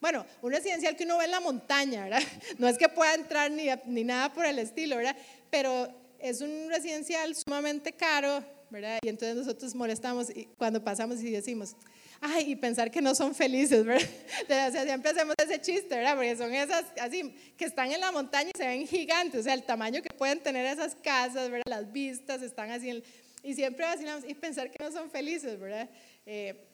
[0.02, 2.22] bueno, un residencial que uno ve en la montaña, ¿verdad?
[2.58, 5.16] No es que pueda entrar ni, ni nada por el estilo, ¿verdad?
[5.48, 5.88] Pero
[6.18, 8.98] es un residencial sumamente caro, ¿verdad?
[9.00, 10.26] Y entonces nosotros molestamos
[10.58, 11.76] cuando pasamos y decimos,
[12.20, 14.08] ay, y pensar que no son felices, ¿verdad?
[14.42, 16.16] O sea, siempre hacemos ese chiste, ¿verdad?
[16.16, 19.54] Porque son esas, así, que están en la montaña y se ven gigantes, o sea,
[19.54, 21.62] el tamaño que pueden tener esas casas, ¿verdad?
[21.68, 23.04] Las vistas están así,
[23.44, 25.88] y siempre vacilamos, y pensar que no son felices, ¿verdad?
[26.26, 26.71] Eh,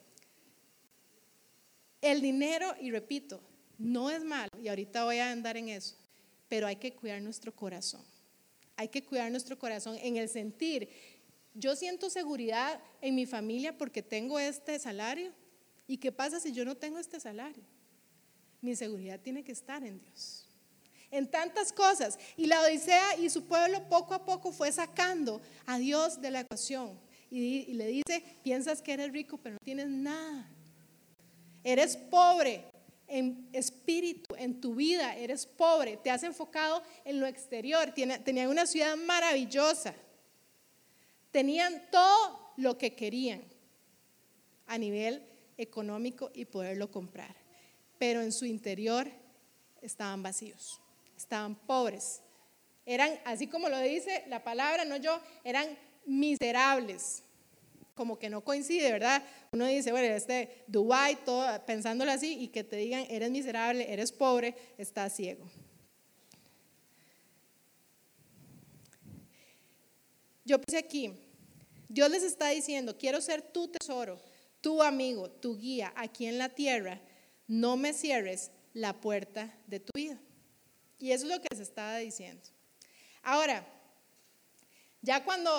[2.01, 3.41] el dinero, y repito,
[3.79, 5.97] no es malo, y ahorita voy a andar en eso,
[6.49, 8.05] pero hay que cuidar nuestro corazón.
[8.77, 10.89] Hay que cuidar nuestro corazón en el sentir,
[11.59, 15.33] yo siento seguridad en mi familia porque tengo este salario.
[15.89, 17.65] ¿Y qué pasa si yo no tengo este salario?
[18.61, 20.47] Mi seguridad tiene que estar en Dios.
[21.11, 22.17] En tantas cosas.
[22.37, 26.41] Y la Odisea y su pueblo poco a poco fue sacando a Dios de la
[26.41, 27.01] ecuación.
[27.29, 30.49] Y, y le dice, piensas que eres rico, pero no tienes nada.
[31.69, 32.65] Eres pobre
[33.07, 38.65] en espíritu, en tu vida, eres pobre, te has enfocado en lo exterior, tenían una
[38.65, 39.95] ciudad maravillosa,
[41.31, 43.45] tenían todo lo que querían
[44.67, 45.23] a nivel
[45.59, 47.37] económico y poderlo comprar,
[47.99, 49.07] pero en su interior
[49.83, 50.81] estaban vacíos,
[51.19, 52.23] estaban pobres,
[52.87, 55.69] eran, así como lo dice la palabra, no yo, eran
[56.07, 57.25] miserables
[57.99, 59.25] como que no coincide, ¿verdad?
[59.51, 64.13] Uno dice, bueno, este Dubai, todo pensándolo así, y que te digan, eres miserable, eres
[64.13, 65.51] pobre, estás ciego.
[70.45, 71.13] Yo puse aquí,
[71.89, 74.21] Dios les está diciendo, quiero ser tu tesoro,
[74.61, 77.01] tu amigo, tu guía aquí en la tierra,
[77.49, 80.21] no me cierres la puerta de tu vida.
[81.01, 82.45] Y eso es lo que les estaba diciendo.
[83.25, 83.67] Ahora,
[85.03, 85.51] ya cuando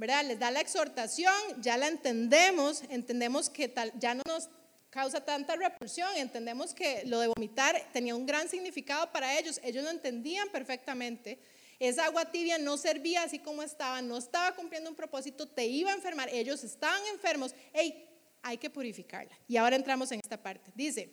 [0.00, 0.24] ¿verdad?
[0.24, 4.48] Les da la exhortación, ya la entendemos, entendemos que ya no nos
[4.88, 9.84] causa tanta repulsión, entendemos que lo de vomitar tenía un gran significado para ellos, ellos
[9.84, 11.38] lo entendían perfectamente.
[11.78, 15.90] Esa agua tibia no servía así como estaba, no estaba cumpliendo un propósito, te iba
[15.90, 18.08] a enfermar, ellos estaban enfermos, hey,
[18.40, 19.38] hay que purificarla.
[19.46, 20.72] Y ahora entramos en esta parte.
[20.74, 21.10] Dice,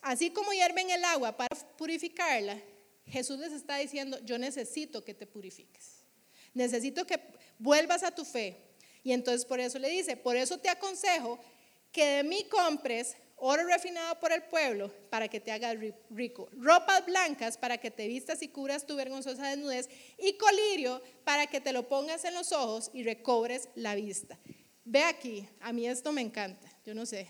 [0.00, 2.58] así como hierven el agua para purificarla,
[3.04, 5.95] Jesús les está diciendo, yo necesito que te purifiques.
[6.56, 7.20] Necesito que
[7.58, 8.56] vuelvas a tu fe.
[9.04, 11.38] Y entonces por eso le dice, por eso te aconsejo
[11.92, 15.76] que de mí compres oro refinado por el pueblo para que te hagas
[16.08, 21.46] rico, ropas blancas para que te vistas y cubras tu vergonzosa desnudez y colirio para
[21.46, 24.38] que te lo pongas en los ojos y recobres la vista.
[24.82, 27.28] Ve aquí, a mí esto me encanta, yo no sé.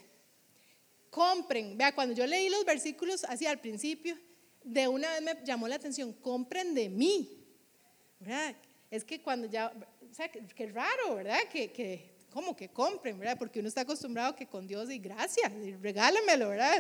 [1.10, 4.16] Compren, vea, cuando yo leí los versículos así al principio,
[4.62, 7.42] de una vez me llamó la atención, compren de mí.
[8.90, 9.72] Es que cuando ya,
[10.10, 11.40] o sea, qué raro, ¿verdad?
[11.50, 13.38] Que, que, como que compren, ¿verdad?
[13.38, 16.12] Porque uno está acostumbrado que con Dios y gracias, y ¿verdad?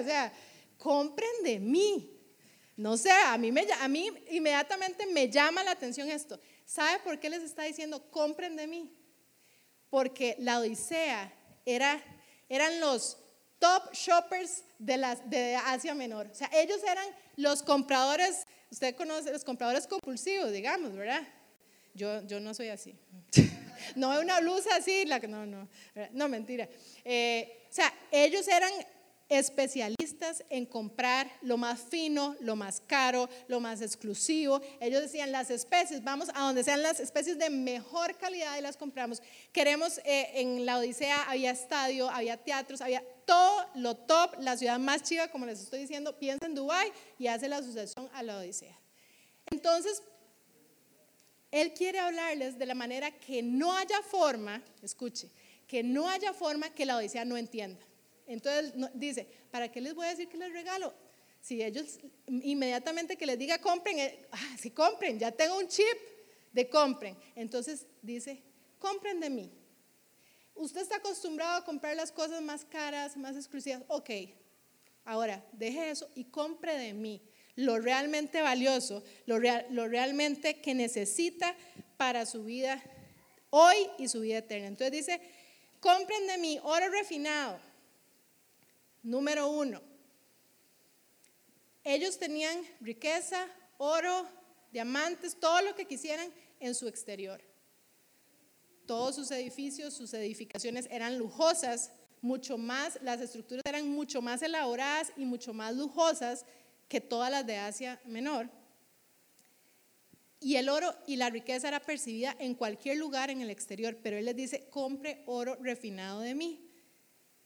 [0.00, 0.32] O sea,
[0.78, 2.12] compren de mí.
[2.76, 6.38] No sé, a mí, me, a mí inmediatamente me llama la atención esto.
[6.66, 8.94] ¿Sabe por qué les está diciendo compren de mí?
[9.88, 11.32] Porque la Odisea
[11.64, 12.02] era,
[12.50, 13.16] eran los
[13.58, 16.26] top shoppers de, de Asia Menor.
[16.26, 21.26] O sea, ellos eran los compradores, usted conoce, los compradores compulsivos, digamos, ¿verdad?
[21.96, 22.94] Yo, yo no soy así.
[23.96, 25.68] no es una blusa así, la que no, no,
[26.12, 26.68] no, mentira.
[27.04, 28.70] Eh, o sea, ellos eran
[29.28, 34.60] especialistas en comprar lo más fino, lo más caro, lo más exclusivo.
[34.80, 38.76] Ellos decían las especies, vamos a donde sean las especies de mejor calidad y las
[38.76, 39.20] compramos.
[39.52, 44.78] Queremos, eh, en la Odisea había estadio, había teatros, había todo lo top, la ciudad
[44.78, 48.38] más chiva, como les estoy diciendo, piensa en Dubái y hace la sucesión a la
[48.38, 48.78] Odisea.
[49.50, 50.02] Entonces,
[51.60, 55.30] él quiere hablarles de la manera que no haya forma, escuche,
[55.66, 57.80] que no haya forma que la Odisea no entienda.
[58.26, 60.92] Entonces dice, ¿para qué les voy a decir que les regalo?
[61.40, 65.98] Si ellos inmediatamente que les diga compren, eh, ah, si compren, ya tengo un chip
[66.52, 67.16] de compren.
[67.34, 68.42] Entonces dice,
[68.78, 69.50] compren de mí.
[70.54, 73.82] Usted está acostumbrado a comprar las cosas más caras, más exclusivas.
[73.88, 74.10] Ok,
[75.04, 77.22] ahora deje eso y compre de mí
[77.56, 79.38] lo realmente valioso, lo,
[79.70, 81.56] lo realmente que necesita
[81.96, 82.82] para su vida
[83.50, 84.68] hoy y su vida eterna.
[84.68, 85.20] Entonces dice,
[85.80, 87.58] compren de mí oro refinado.
[89.02, 89.80] Número uno,
[91.84, 93.46] ellos tenían riqueza,
[93.78, 94.28] oro,
[94.72, 96.30] diamantes, todo lo que quisieran
[96.60, 97.40] en su exterior.
[98.86, 105.12] Todos sus edificios, sus edificaciones eran lujosas, mucho más, las estructuras eran mucho más elaboradas
[105.16, 106.44] y mucho más lujosas
[106.88, 108.50] que todas las de Asia Menor.
[110.40, 114.18] Y el oro y la riqueza era percibida en cualquier lugar en el exterior, pero
[114.18, 116.70] él les dice, compre oro refinado de mí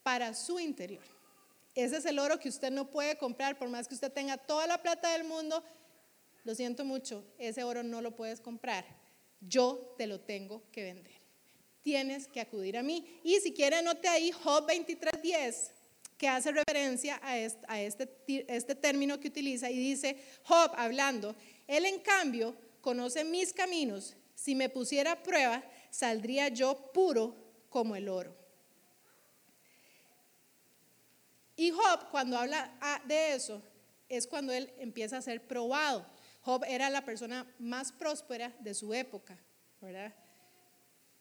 [0.02, 1.04] para su interior.
[1.74, 4.66] Ese es el oro que usted no puede comprar, por más que usted tenga toda
[4.66, 5.62] la plata del mundo.
[6.44, 8.84] Lo siento mucho, ese oro no lo puedes comprar.
[9.40, 11.20] Yo te lo tengo que vender.
[11.82, 13.20] Tienes que acudir a mí.
[13.22, 15.70] Y si quiere, anote ahí Job 23:10,
[16.20, 17.38] que hace referencia a
[17.80, 18.06] este,
[18.46, 21.34] este término que utiliza y dice, Job hablando,
[21.66, 24.18] él en cambio conoce mis caminos.
[24.34, 27.34] Si me pusiera a prueba, saldría yo puro
[27.70, 28.36] como el oro.
[31.56, 33.62] Y Job, cuando habla ah, de eso,
[34.06, 36.06] es cuando él empieza a ser probado.
[36.42, 39.38] Job era la persona más próspera de su época,
[39.80, 40.14] ¿verdad?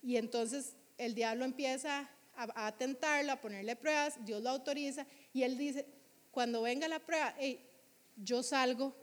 [0.01, 2.09] Y entonces el diablo empieza
[2.39, 5.85] a, a tentarlo, a ponerle pruebas, Dios lo autoriza y él dice,
[6.31, 7.35] cuando venga la prueba,
[8.15, 8.95] yo salgo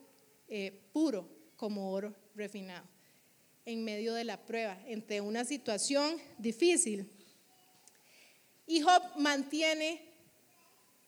[0.49, 2.87] eh, puro como oro refinado
[3.65, 7.11] en medio de la prueba, entre una situación difícil.
[8.67, 10.03] Y Job mantiene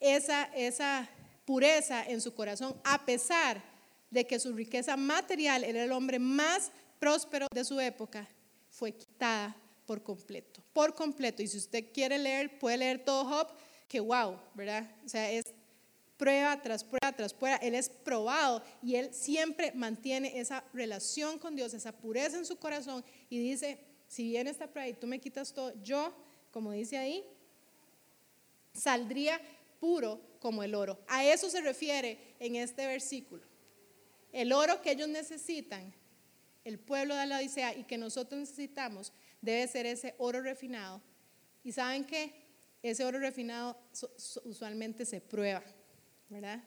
[0.01, 1.09] esa, esa
[1.45, 3.62] pureza en su corazón, a pesar
[4.11, 8.29] de que su riqueza material, era el hombre más próspero de su época,
[8.70, 9.57] fue quitada
[9.89, 11.43] por completo, por completo.
[11.43, 13.49] Y si usted quiere leer, puede leer todo Job,
[13.89, 14.86] que wow, ¿verdad?
[15.03, 15.47] O sea, es
[16.18, 21.57] prueba tras prueba tras prueba, él es probado y él siempre mantiene esa relación con
[21.57, 23.78] Dios, esa pureza en su corazón y dice,
[24.09, 26.14] si viene esta prueba y tú me quitas todo, yo,
[26.51, 27.24] como dice ahí,
[28.74, 29.41] saldría
[29.80, 30.99] puro como el oro.
[31.09, 33.43] A eso se refiere en este versículo.
[34.32, 35.95] El oro que ellos necesitan,
[36.64, 41.01] el pueblo de la Odisea y que nosotros necesitamos, debe ser ese oro refinado.
[41.64, 42.32] Y saben que
[42.82, 43.76] ese oro refinado
[44.45, 45.62] usualmente se prueba,
[46.28, 46.62] ¿verdad?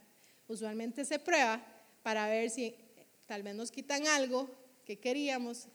[0.48, 1.62] Usualmente se prueba
[2.04, 2.76] para ver si
[3.26, 4.50] tal vez nos quitan algo
[4.86, 5.68] que queríamos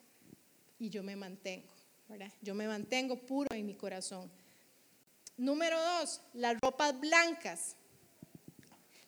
[0.79, 1.73] y yo me mantengo,
[2.09, 2.33] ¿verdad?
[2.43, 4.31] Yo me mantengo puro en mi corazón.
[5.37, 7.77] Número dos, las ropas blancas.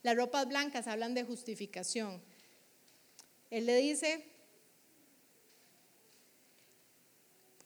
[0.02, 2.22] Las ropas blancas hablan de justificación.
[3.50, 4.24] Él le dice,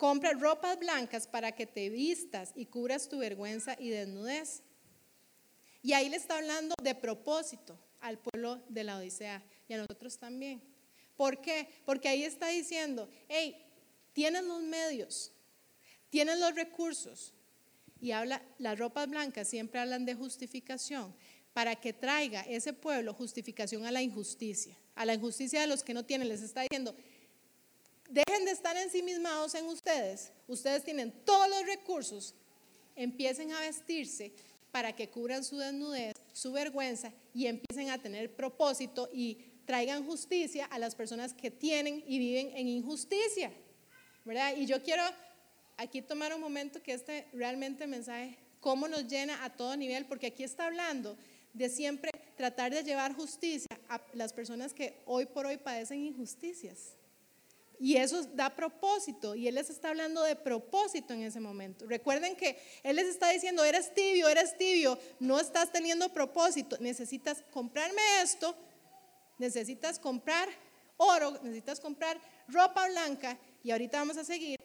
[0.03, 4.65] compra ropas blancas para que te vistas y cubras tu vergüenza y desnudez.
[5.81, 10.19] Y ahí le está hablando de propósito al pueblo de la Odisea y a nosotros
[10.19, 10.61] también.
[11.17, 11.69] ¿Por qué?
[11.85, 13.65] Porque ahí está diciendo, hey,
[14.13, 15.31] tienes los medios,
[16.11, 17.33] tienes los recursos,
[18.01, 21.15] y habla, las ropas blancas siempre hablan de justificación,
[21.53, 25.95] para que traiga ese pueblo justificación a la injusticia, a la injusticia de los que
[25.95, 26.29] no tienen.
[26.29, 26.97] Les está diciendo,
[28.13, 32.35] dejen de estar ensimismados en ustedes, ustedes tienen todos los recursos,
[32.95, 34.33] empiecen a vestirse
[34.71, 40.67] para que cubran su desnudez, su vergüenza y empiecen a tener propósito y traigan justicia
[40.67, 43.51] a las personas que tienen y viven en injusticia.
[44.25, 44.55] ¿verdad?
[44.57, 45.03] Y yo quiero
[45.77, 50.29] aquí tomar un momento que este realmente mensaje, cómo nos llena a todo nivel, porque
[50.29, 51.17] aquí está hablando
[51.55, 56.95] de siempre tratar de llevar justicia a las personas que hoy por hoy padecen injusticias.
[57.83, 61.85] Y eso da propósito, y Él les está hablando de propósito en ese momento.
[61.85, 67.43] Recuerden que Él les está diciendo, eres tibio, eres tibio, no estás teniendo propósito, necesitas
[67.51, 68.55] comprarme esto,
[69.37, 70.49] necesitas comprar
[70.97, 74.61] oro, necesitas comprar ropa blanca, y ahorita vamos a seguir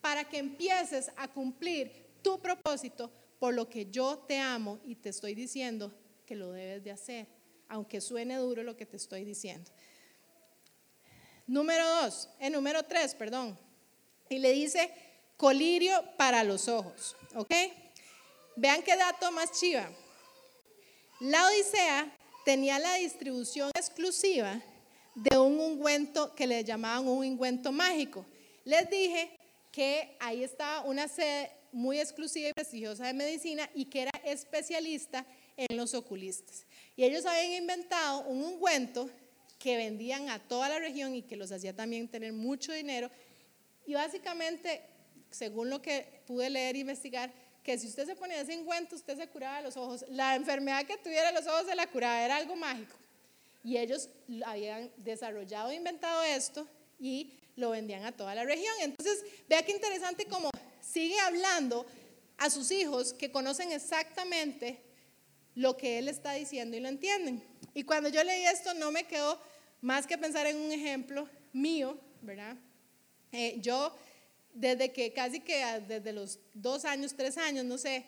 [0.00, 1.92] para que empieces a cumplir
[2.22, 5.92] tu propósito por lo que yo te amo y te estoy diciendo
[6.24, 7.26] que lo debes de hacer,
[7.68, 9.70] aunque suene duro lo que te estoy diciendo.
[11.46, 13.58] Número dos, eh, número tres, perdón.
[14.28, 14.92] Y le dice
[15.36, 17.52] colirio para los ojos, ¿ok?
[18.56, 19.90] Vean qué dato más chiva.
[21.20, 24.60] La Odisea tenía la distribución exclusiva
[25.14, 28.24] de un ungüento que le llamaban un ungüento mágico.
[28.64, 29.30] Les dije
[29.70, 35.24] que ahí estaba una sede muy exclusiva y prestigiosa de medicina y que era especialista
[35.56, 36.66] en los oculistas.
[36.96, 39.10] Y ellos habían inventado un ungüento
[39.62, 43.08] que vendían a toda la región y que los hacía también tener mucho dinero.
[43.86, 44.82] Y básicamente,
[45.30, 47.32] según lo que pude leer e investigar,
[47.62, 50.04] que si usted se ponía ese ungüento, usted se curaba los ojos.
[50.08, 52.96] La enfermedad que tuviera los ojos se la curaba, era algo mágico.
[53.62, 54.08] Y ellos
[54.44, 56.66] habían desarrollado e inventado esto
[56.98, 58.74] y lo vendían a toda la región.
[58.80, 60.50] Entonces, vea qué interesante como
[60.80, 61.86] sigue hablando
[62.36, 64.82] a sus hijos que conocen exactamente
[65.54, 67.44] lo que él está diciendo y lo entienden.
[67.74, 69.40] Y cuando yo leí esto no me quedó
[69.82, 72.56] más que pensar en un ejemplo mío, ¿verdad?
[73.32, 73.94] Eh, yo
[74.54, 78.04] desde que casi que desde los dos años, tres años, no sé,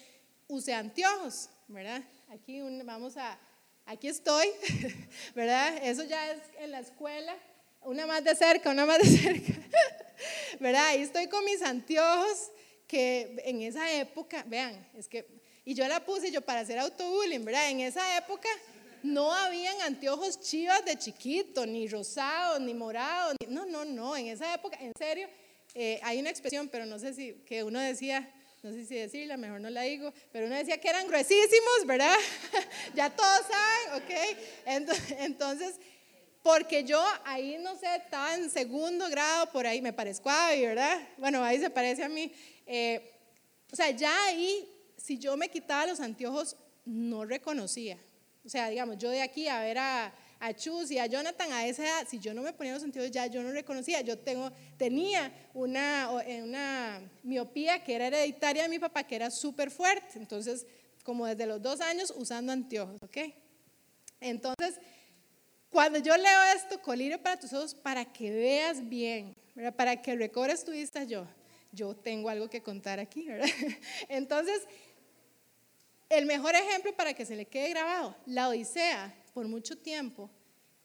[0.47, 2.03] usé anteojos, ¿verdad?
[2.31, 3.39] Aquí vamos a,
[3.87, 4.49] aquí estoy,
[5.35, 5.77] ¿verdad?
[5.83, 7.37] Eso ya es en la escuela,
[7.83, 9.53] una más de cerca, una más de cerca,
[10.61, 10.87] ¿verdad?
[10.87, 12.53] Ahí estoy con mis anteojos
[12.87, 15.27] que en esa época, vean, es que,
[15.64, 17.70] y yo la puse yo para hacer autobullying, ¿verdad?
[17.70, 18.49] En esa época
[19.05, 24.55] no habían anteojos chivas de chiquito, ni rosados, ni morados, no, no, no, en esa
[24.55, 25.29] época, en serio,
[25.75, 28.33] eh, hay una expresión, pero no sé si, que uno decía,
[28.63, 32.17] no sé si decirla, mejor no la digo, pero uno decía que eran gruesísimos, ¿verdad?
[32.95, 34.39] ya todos saben, ¿ok?
[35.19, 35.75] Entonces,
[36.43, 40.63] porque yo ahí, no sé, estaba en segundo grado, por ahí me parezco a Abby,
[40.63, 40.99] ¿verdad?
[41.19, 42.33] Bueno, ahí se parece a mí.
[42.67, 43.13] Eh,
[43.71, 47.99] o sea, ya ahí, si yo me quitaba los anteojos, no reconocía.
[48.45, 51.67] O sea, digamos, yo de aquí a ver a, a Chus y a Jonathan a
[51.67, 54.03] esa edad, si yo no me ponía los sentidos ya yo no reconocía.
[54.03, 59.31] Yo tengo, tenía una, eh, una miopía que era hereditaria de mi papá, que era
[59.31, 60.19] súper fuerte.
[60.19, 60.67] Entonces,
[61.03, 63.19] como desde los dos años usando anteojos, ¿ok?
[64.21, 64.79] Entonces,
[65.71, 69.35] cuando yo leo esto, colirio para tus ojos, para que veas bien,
[69.77, 71.27] para que recobres tu vista, yo,
[71.73, 73.49] yo tengo algo que contar aquí, ¿verdad?
[74.09, 74.63] Entonces,
[76.19, 80.31] el mejor ejemplo para que se le quede grabado, la Odisea por mucho tiempo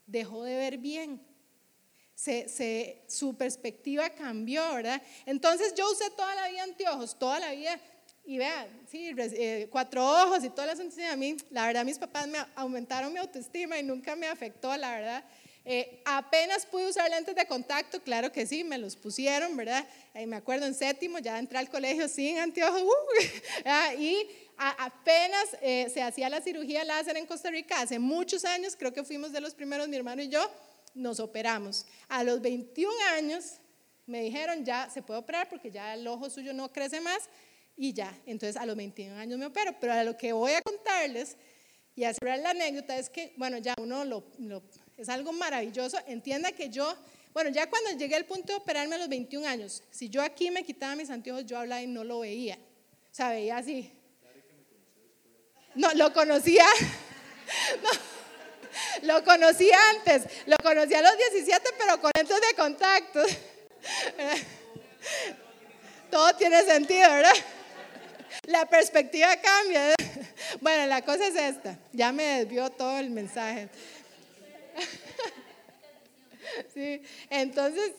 [0.06, 1.22] dejó de ver bien.
[2.16, 5.02] Se, su perspectiva cambió, ¿verdad?
[5.26, 7.80] Entonces yo usé toda la vida anteojos, toda la vida,
[8.26, 12.28] y vean, sí, eh, cuatro ojos y todas las a mí, la verdad mis papás
[12.28, 15.24] me aumentaron mi autoestima y nunca me afectó, la verdad.
[15.66, 19.86] Eh, apenas pude usar lentes de contacto, claro que sí, me los pusieron, ¿verdad?
[20.14, 24.28] Eh, me acuerdo en séptimo, ya entré al colegio sin anteojos, uh, y
[24.60, 29.04] apenas eh, se hacía la cirugía láser en Costa Rica, hace muchos años, creo que
[29.04, 30.52] fuimos de los primeros, mi hermano y yo,
[30.94, 31.86] nos operamos.
[32.10, 33.60] A los 21 años
[34.06, 37.30] me dijeron, ya se puede operar porque ya el ojo suyo no crece más
[37.78, 38.14] y ya.
[38.26, 39.76] Entonces a los 21 años me opero.
[39.80, 41.38] Pero a lo que voy a contarles
[41.96, 44.24] y a cerrar la anécdota es que, bueno, ya uno lo,
[44.98, 45.98] es algo maravilloso.
[46.08, 46.96] Entienda que yo,
[47.34, 50.52] bueno, ya cuando llegué al punto de operarme a los 21 años, si yo aquí
[50.52, 52.58] me quitaba mis anteojos, yo hablaba y no lo veía.
[53.12, 53.92] O sea, veía así.
[55.76, 56.66] No, lo conocía.
[59.04, 60.24] lo conocía antes.
[60.46, 63.24] Lo conocía a los 17, pero con lentes de contacto.
[66.12, 67.34] Todo tiene sentido, ¿verdad?
[68.44, 69.94] La perspectiva cambia.
[70.62, 71.78] Bueno, la cosa es esta.
[71.94, 73.70] Ya me desvió todo el mensaje.
[76.74, 77.92] Sí, entonces,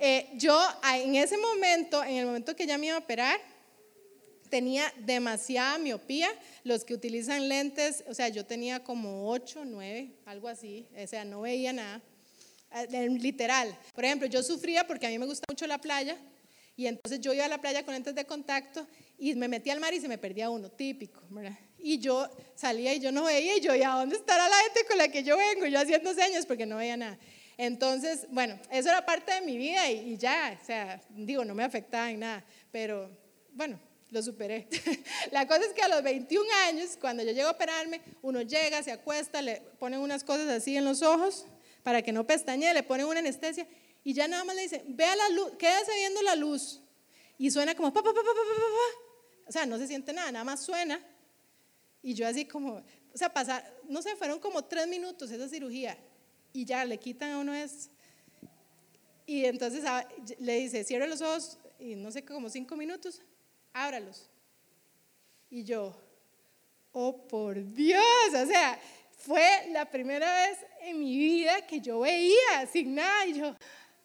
[0.00, 0.60] eh, yo
[0.94, 3.38] en ese momento, en el momento que ya me iba a operar,
[4.48, 6.28] tenía demasiada miopía.
[6.64, 11.24] Los que utilizan lentes, o sea, yo tenía como 8, 9, algo así, o sea,
[11.24, 12.02] no veía nada.
[12.70, 13.76] Eh, literal.
[13.94, 16.16] Por ejemplo, yo sufría porque a mí me gusta mucho la playa
[16.76, 18.86] y entonces yo iba a la playa con lentes de contacto
[19.18, 21.20] y me metía al mar y se me perdía uno, típico,
[21.78, 24.80] Y yo salía y yo no veía y yo, ¿y a dónde estará la gente
[24.86, 25.66] con la que yo vengo?
[25.66, 27.18] Yo haciendo señas porque no veía nada.
[27.56, 31.54] Entonces, bueno, eso era parte de mi vida y, y ya, o sea, digo, no
[31.54, 33.10] me afectaba en nada, pero
[33.52, 33.80] bueno,
[34.10, 34.68] lo superé.
[35.32, 38.82] La cosa es que a los 21 años, cuando yo llego a operarme, uno llega,
[38.82, 41.46] se acuesta, le ponen unas cosas así en los ojos
[41.82, 43.66] para que no pestañee, le ponen una anestesia
[44.04, 46.80] y ya nada más le dicen, vea la luz, quédese viendo la luz.
[47.36, 50.32] Y suena como pa, pa, pa, pa, pa, pa, O sea, no se siente nada,
[50.32, 51.00] nada más suena.
[52.02, 52.82] Y yo así como,
[53.12, 55.98] o sea, pasar, no sé, fueron como tres minutos esa cirugía
[56.52, 57.90] y ya le quitan a uno eso.
[59.26, 63.20] Y entonces ah, le dice, cierre los ojos y no sé, como cinco minutos
[63.84, 64.28] ábralos.
[65.50, 65.96] Y yo,
[66.92, 68.02] oh por Dios,
[68.34, 68.78] o sea,
[69.16, 73.56] fue la primera vez en mi vida que yo veía sin nada y yo,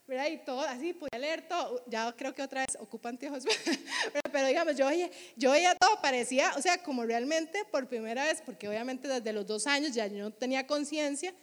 [0.08, 0.28] ¿verdad?
[0.28, 1.84] Y todo así, podía leer todo.
[1.88, 3.44] Ya creo que otra vez ocupa anteojos,
[4.32, 8.42] pero digamos, yo veía, yo veía todo, parecía, o sea, como realmente por primera vez,
[8.46, 11.34] porque obviamente desde los dos años ya yo no tenía conciencia,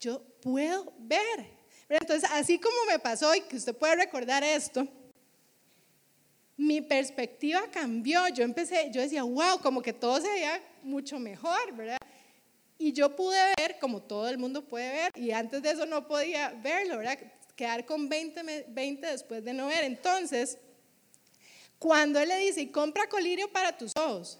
[0.00, 1.58] yo puedo ver.
[1.88, 4.86] Entonces, así como me pasó y que usted puede recordar esto,
[6.58, 8.28] mi perspectiva cambió.
[8.28, 11.98] Yo empecé, yo decía, wow, como que todo se veía mucho mejor, ¿verdad?
[12.76, 16.06] Y yo pude ver, como todo el mundo puede ver, y antes de eso no
[16.06, 17.18] podía verlo, ¿verdad?
[17.56, 19.84] Quedar con 20, 20 después de no ver.
[19.84, 20.58] Entonces,
[21.78, 24.38] cuando él le dice, y compra colirio para tus ojos,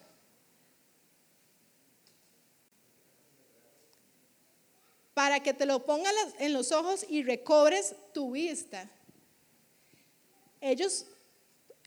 [5.14, 8.88] para que te lo pongas en los ojos y recobres tu vista.
[10.60, 11.06] Ellos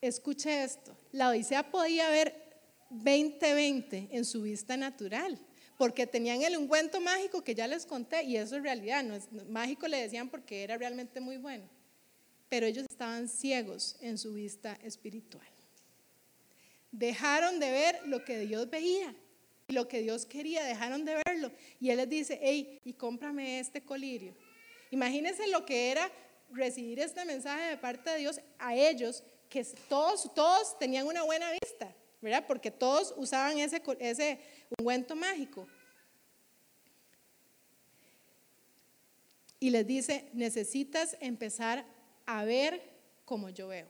[0.02, 2.36] escuche esto, la Odisea podía ver
[2.92, 5.40] 20-20 en su vista natural,
[5.78, 9.32] porque tenían el ungüento mágico que ya les conté, y eso es realidad, no es
[9.48, 11.70] mágico le decían porque era realmente muy bueno,
[12.50, 15.48] pero ellos estaban ciegos en su vista espiritual.
[16.92, 19.16] Dejaron de ver lo que Dios veía
[19.68, 21.52] y lo que Dios quería, dejaron de verlo.
[21.80, 24.36] Y Él les dice, hey, y cómprame este colirio.
[24.90, 26.12] Imagínense lo que era
[26.52, 31.52] recibir este mensaje de parte de Dios a ellos, que todos, todos tenían una buena
[31.52, 32.46] vista, ¿verdad?
[32.48, 34.40] Porque todos usaban ese, ese
[34.80, 35.68] ungüento mágico.
[39.60, 41.86] Y les dice, necesitas empezar
[42.26, 42.82] a ver
[43.26, 43.88] como yo veo.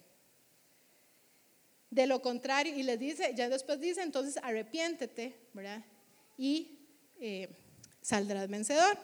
[1.91, 5.85] De lo contrario, y les dice, ya después dice, entonces arrepiéntete, ¿verdad?
[6.37, 6.79] Y
[7.19, 7.49] eh,
[8.01, 8.97] saldrás vencedor.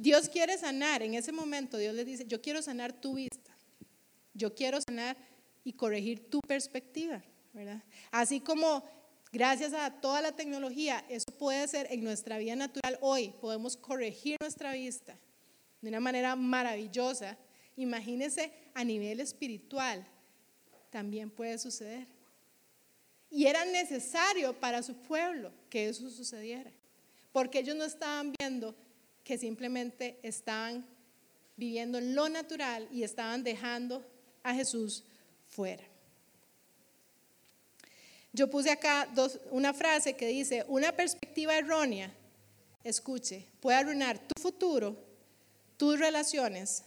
[0.00, 3.50] Dios quiere sanar, en ese momento Dios le dice, yo quiero sanar tu vista,
[4.32, 5.16] yo quiero sanar
[5.64, 7.20] y corregir tu perspectiva,
[7.52, 7.82] ¿verdad?
[8.12, 8.84] Así como
[9.32, 14.36] gracias a toda la tecnología, eso puede ser en nuestra vida natural hoy, podemos corregir
[14.40, 15.18] nuestra vista
[15.80, 17.36] de una manera maravillosa.
[17.74, 20.06] Imagínese a nivel espiritual,
[20.90, 22.06] también puede suceder.
[23.30, 26.70] Y era necesario para su pueblo que eso sucediera,
[27.32, 28.76] porque ellos no estaban viendo
[29.28, 30.86] que simplemente estaban
[31.54, 34.02] viviendo lo natural y estaban dejando
[34.42, 35.04] a Jesús
[35.50, 35.84] fuera.
[38.32, 39.06] Yo puse acá
[39.50, 42.10] una frase que dice, una perspectiva errónea,
[42.82, 44.96] escuche, puede arruinar tu futuro,
[45.76, 46.84] tus relaciones,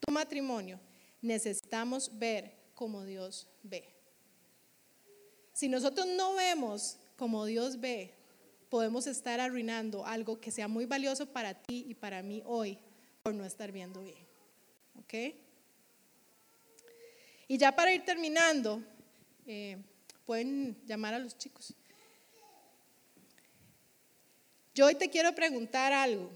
[0.00, 0.80] tu matrimonio.
[1.20, 3.84] Necesitamos ver como Dios ve.
[5.52, 8.14] Si nosotros no vemos como Dios ve,
[8.74, 12.76] podemos estar arruinando algo que sea muy valioso para ti y para mí hoy
[13.22, 14.18] por no estar viendo bien.
[14.98, 15.14] ¿Ok?
[17.46, 18.82] Y ya para ir terminando,
[19.46, 19.76] eh,
[20.26, 21.72] pueden llamar a los chicos.
[24.74, 26.28] Yo hoy te quiero preguntar algo.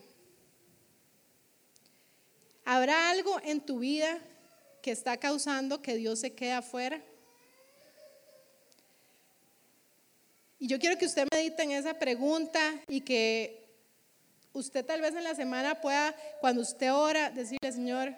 [2.64, 4.16] ¿Habrá algo en tu vida
[4.80, 7.02] que está causando que Dios se quede afuera?
[10.58, 13.68] Y yo quiero que usted medite en esa pregunta y que
[14.52, 18.14] usted tal vez en la semana pueda, cuando usted ora, decirle, Señor,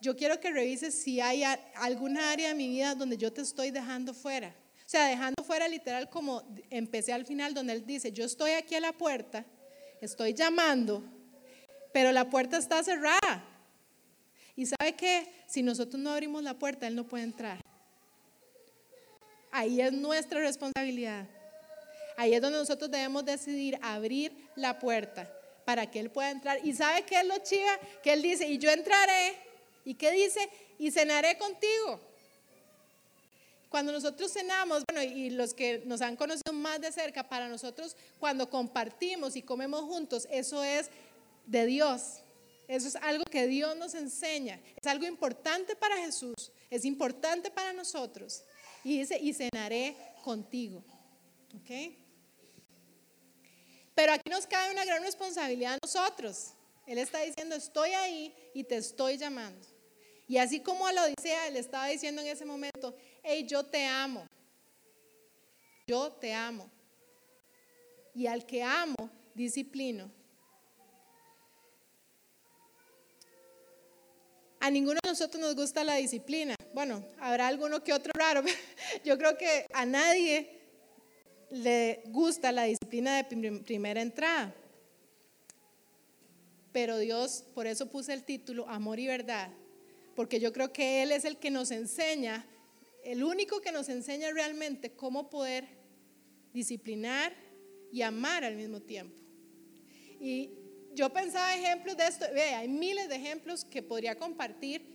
[0.00, 1.42] yo quiero que revise si hay
[1.76, 4.54] alguna área de mi vida donde yo te estoy dejando fuera.
[4.78, 8.74] O sea, dejando fuera literal como empecé al final, donde Él dice, yo estoy aquí
[8.74, 9.44] a la puerta,
[10.00, 11.02] estoy llamando,
[11.92, 13.44] pero la puerta está cerrada.
[14.56, 17.60] Y sabe que si nosotros no abrimos la puerta, Él no puede entrar.
[19.56, 21.28] Ahí es nuestra responsabilidad.
[22.16, 25.32] Ahí es donde nosotros debemos decidir abrir la puerta
[25.64, 26.58] para que Él pueda entrar.
[26.66, 27.78] ¿Y sabe qué es lo chiva?
[28.02, 29.36] Que Él dice, y yo entraré.
[29.84, 30.40] ¿Y qué dice?
[30.76, 32.00] Y cenaré contigo.
[33.68, 37.96] Cuando nosotros cenamos, bueno, y los que nos han conocido más de cerca, para nosotros
[38.18, 40.90] cuando compartimos y comemos juntos, eso es
[41.46, 42.24] de Dios.
[42.66, 44.60] Eso es algo que Dios nos enseña.
[44.82, 46.50] Es algo importante para Jesús.
[46.70, 48.42] Es importante para nosotros.
[48.84, 50.84] Y dice, y cenaré contigo.
[51.56, 51.96] ¿Ok?
[53.94, 56.52] Pero aquí nos cae una gran responsabilidad a nosotros.
[56.86, 59.66] Él está diciendo, estoy ahí y te estoy llamando.
[60.26, 63.84] Y así como a la Odisea, él estaba diciendo en ese momento, hey, yo te
[63.86, 64.26] amo.
[65.86, 66.70] Yo te amo.
[68.14, 70.10] Y al que amo, disciplino.
[74.64, 76.56] A ninguno de nosotros nos gusta la disciplina.
[76.72, 78.42] Bueno, habrá alguno que otro raro.
[79.04, 80.58] Yo creo que a nadie
[81.50, 83.24] le gusta la disciplina de
[83.58, 84.54] primera entrada.
[86.72, 89.50] Pero Dios, por eso puse el título Amor y Verdad,
[90.16, 92.46] porque yo creo que Él es el que nos enseña,
[93.04, 95.68] el único que nos enseña realmente cómo poder
[96.54, 97.34] disciplinar
[97.92, 99.20] y amar al mismo tiempo.
[100.18, 100.63] Y
[100.94, 104.94] yo pensaba ejemplos de esto, ve, hay miles de ejemplos que podría compartir,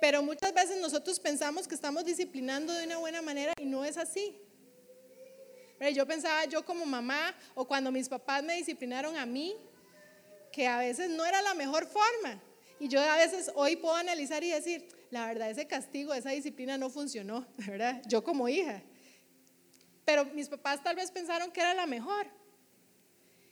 [0.00, 3.96] pero muchas veces nosotros pensamos que estamos disciplinando de una buena manera y no es
[3.96, 4.38] así.
[5.94, 9.56] Yo pensaba yo como mamá o cuando mis papás me disciplinaron a mí,
[10.52, 12.40] que a veces no era la mejor forma.
[12.78, 16.78] Y yo a veces hoy puedo analizar y decir, la verdad, ese castigo, esa disciplina
[16.78, 18.02] no funcionó, ¿verdad?
[18.06, 18.82] Yo como hija.
[20.04, 22.26] Pero mis papás tal vez pensaron que era la mejor.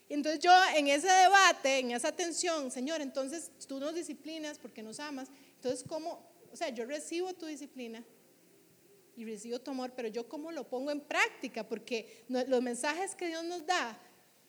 [0.08, 5.00] Entonces yo en ese debate, en esa tensión, Señor, entonces tú nos disciplinas porque nos
[5.00, 5.28] amas.
[5.56, 6.22] Entonces, ¿cómo?
[6.52, 8.04] O sea, yo recibo tu disciplina
[9.16, 13.28] y recibo tu amor, pero yo cómo lo pongo en práctica, porque los mensajes que
[13.28, 13.98] Dios nos da,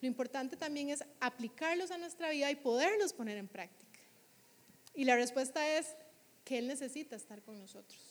[0.01, 3.99] lo importante también es aplicarlos a nuestra vida y poderlos poner en práctica.
[4.93, 5.95] Y la respuesta es
[6.43, 8.01] que Él necesita estar con nosotros.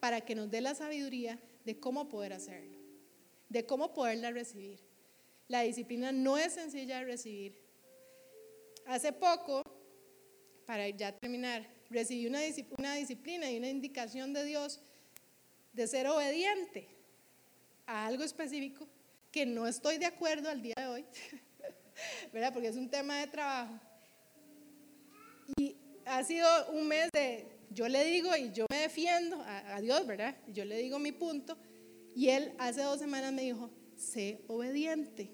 [0.00, 2.78] para que nos dé la sabiduría de cómo poder hacerlo,
[3.48, 4.87] de cómo poderla recibir.
[5.48, 7.58] La disciplina no es sencilla de recibir.
[8.86, 9.62] Hace poco,
[10.66, 14.80] para ya terminar, recibí una, disciplina y una indicación de Dios
[15.72, 16.88] de ser obediente
[17.86, 18.86] a algo específico
[19.30, 21.04] que no estoy de acuerdo al día de hoy,
[22.32, 22.52] ¿verdad?
[22.52, 23.78] Porque es un tema de trabajo.
[25.56, 30.06] Y ha sido un mes de, yo le digo y yo me defiendo a, Dios,
[30.06, 30.36] ¿verdad?
[30.48, 31.56] Yo le digo mi punto.
[32.14, 35.30] Y él hace dos semanas me dijo, sé obediente.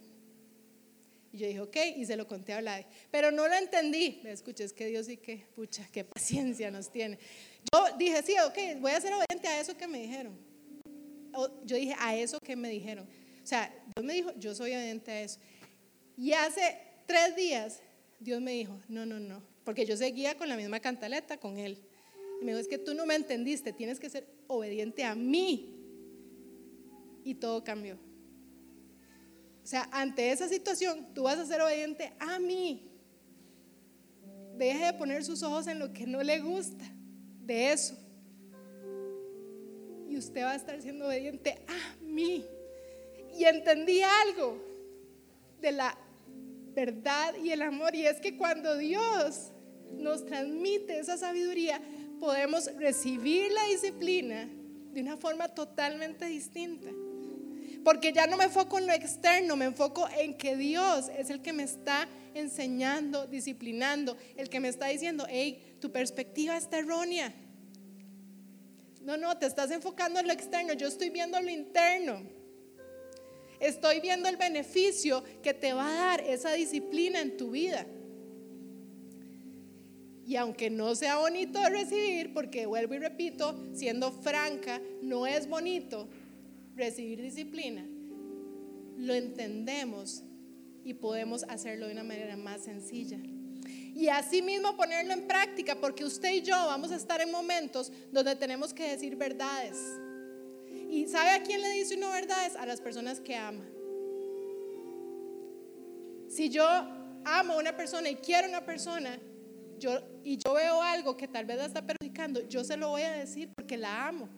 [1.33, 2.85] Y yo dije, ok, y se lo conté a Vlad.
[3.11, 4.21] Pero no lo entendí.
[4.23, 7.19] Me escuché, es que Dios sí que, pucha, qué paciencia nos tiene.
[7.73, 10.39] Yo dije, sí, ok, voy a ser obediente a eso que me dijeron.
[11.65, 13.09] Yo dije, a eso que me dijeron.
[13.43, 15.41] O sea, Dios me dijo, yo soy obediente a eso.
[16.17, 17.81] Y hace tres días,
[18.21, 21.81] Dios me dijo, no, no, no, porque yo seguía con la misma cantaleta con él.
[22.41, 25.75] Y me dijo, es que tú no me entendiste, tienes que ser obediente a mí.
[27.25, 27.99] Y todo cambió.
[29.65, 32.87] O sea, ante esa situación, tú vas a ser obediente a mí.
[34.59, 36.85] Deje de poner sus ojos en lo que no le gusta
[37.41, 37.97] de eso.
[40.07, 42.45] Y usted va a estar siendo obediente a mí.
[43.39, 44.63] Y entendí algo
[45.63, 45.97] de la
[46.75, 47.95] verdad y el amor.
[47.95, 49.51] Y es que cuando Dios
[49.93, 51.81] nos transmite esa sabiduría,
[52.21, 54.47] podemos recibir la disciplina
[54.93, 56.91] de una forma totalmente distinta.
[57.85, 61.43] Porque ya no me enfoco en lo externo, me enfoco en que Dios es el
[61.43, 67.33] que me está enseñando, disciplinando, el que me está diciendo, hey, tu perspectiva está errónea.
[69.03, 72.23] No, no, te estás enfocando en lo externo, yo estoy viendo lo interno.
[73.61, 77.87] Estoy viendo el beneficio que te va a dar esa disciplina en tu vida.
[80.27, 85.47] Y aunque no sea bonito de recibir, porque vuelvo y repito, siendo franca, no es
[85.47, 86.09] bonito,
[86.77, 87.87] recibir disciplina,
[88.97, 90.23] lo entendemos
[90.85, 93.19] y podemos hacerlo de una manera más sencilla.
[93.95, 97.93] Y así mismo ponerlo en práctica, porque usted y yo vamos a estar en momentos
[98.13, 99.79] donde tenemos que decir verdades.
[100.91, 102.57] ¿Y sabe a quién le dice uno verdades?
[102.57, 103.65] A las personas que ama.
[106.29, 106.67] Si yo
[107.25, 109.19] amo a una persona y quiero a una persona,
[109.79, 113.03] yo, y yo veo algo que tal vez la está perjudicando, yo se lo voy
[113.03, 114.29] a decir porque la amo.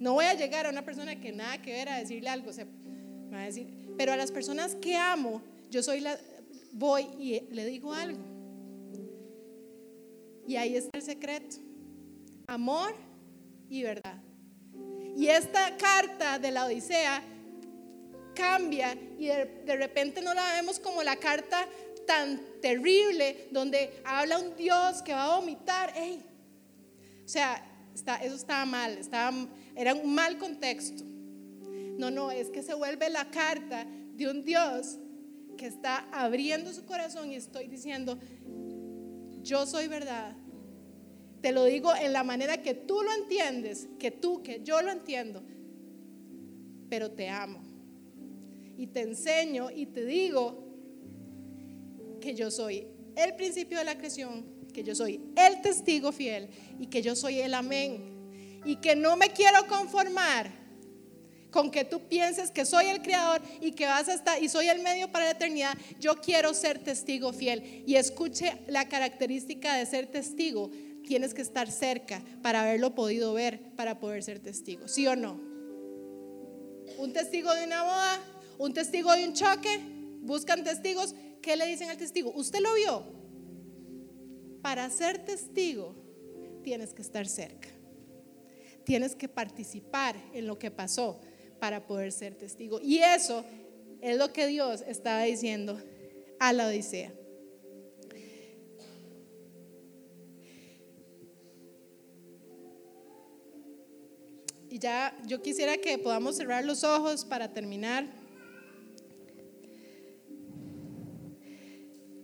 [0.00, 2.50] No voy a llegar a una persona que nada que ver a decirle algo,
[3.32, 6.18] va a decir, pero a las personas que amo, yo soy la,
[6.72, 8.18] voy y le digo algo.
[10.48, 11.56] Y ahí está el secreto.
[12.46, 12.94] Amor
[13.68, 14.20] y verdad.
[15.16, 17.22] Y esta carta de la Odisea
[18.34, 21.68] cambia y de, repente no la vemos como la carta
[22.06, 25.92] tan terrible donde habla un Dios que va a vomitar.
[27.22, 27.62] O sea,
[27.94, 29.30] está, eso estaba mal, estaba
[29.80, 31.04] era un mal contexto.
[31.96, 34.98] No, no, es que se vuelve la carta de un Dios
[35.56, 38.18] que está abriendo su corazón y estoy diciendo,
[39.42, 40.36] yo soy verdad.
[41.40, 44.90] Te lo digo en la manera que tú lo entiendes, que tú, que yo lo
[44.90, 45.42] entiendo,
[46.90, 47.62] pero te amo.
[48.76, 50.62] Y te enseño y te digo
[52.20, 56.88] que yo soy el principio de la creación, que yo soy el testigo fiel y
[56.88, 58.19] que yo soy el amén
[58.64, 60.60] y que no me quiero conformar
[61.50, 64.68] con que tú pienses que soy el creador y que vas a estar y soy
[64.68, 67.82] el medio para la eternidad, yo quiero ser testigo fiel.
[67.86, 70.70] Y escuche la característica de ser testigo.
[71.04, 74.86] Tienes que estar cerca para haberlo podido ver, para poder ser testigo.
[74.86, 75.40] ¿Sí o no?
[76.98, 78.20] Un testigo de una boda,
[78.58, 79.80] un testigo de un choque,
[80.20, 81.14] buscan testigos.
[81.42, 82.30] ¿Qué le dicen al testigo?
[82.34, 83.04] ¿Usted lo vio?
[84.62, 85.96] Para ser testigo,
[86.62, 87.69] tienes que estar cerca
[88.90, 91.20] tienes que participar en lo que pasó
[91.60, 92.80] para poder ser testigo.
[92.82, 93.44] Y eso
[94.00, 95.80] es lo que Dios estaba diciendo
[96.40, 97.12] a la Odisea.
[104.68, 108.08] Y ya yo quisiera que podamos cerrar los ojos para terminar.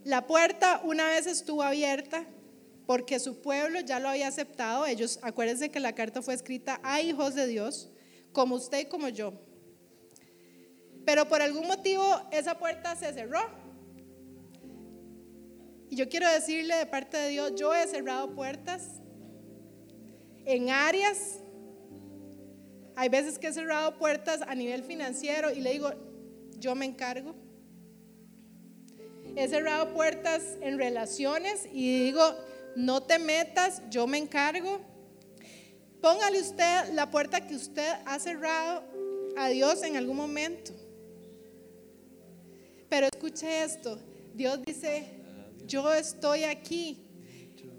[0.03, 2.27] La puerta una vez estuvo abierta
[2.87, 4.87] porque su pueblo ya lo había aceptado.
[4.87, 7.91] Ellos, acuérdense que la carta fue escrita a hijos de Dios,
[8.33, 9.33] como usted y como yo.
[11.05, 13.41] Pero por algún motivo esa puerta se cerró.
[15.89, 19.01] Y yo quiero decirle de parte de Dios, yo he cerrado puertas
[20.45, 21.41] en áreas.
[22.97, 25.93] Hay veces que he cerrado puertas a nivel financiero y le digo,
[26.59, 27.35] yo me encargo.
[29.37, 32.23] He cerrado puertas en relaciones y digo,
[32.77, 34.81] no te metas, yo me encargo.
[36.01, 38.85] Póngale usted la puerta que usted ha cerrado
[39.37, 40.73] a Dios en algún momento.
[42.89, 43.99] Pero escuche esto,
[44.35, 45.05] Dios dice,
[45.65, 47.03] yo estoy aquí.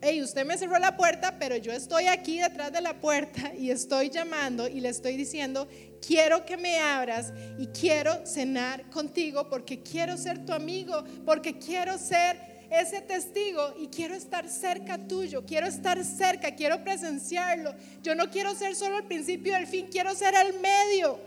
[0.02, 3.72] Hey, usted me cerró la puerta, pero yo estoy aquí detrás de la puerta y
[3.72, 5.68] estoy llamando y le estoy diciendo,
[6.06, 11.98] quiero que me abras y quiero cenar contigo porque quiero ser tu amigo, porque quiero
[11.98, 17.74] ser ese testigo y quiero estar cerca tuyo, quiero estar cerca, quiero presenciarlo.
[18.03, 21.20] Yo no quiero ser solo el principio y el fin, quiero ser el medio.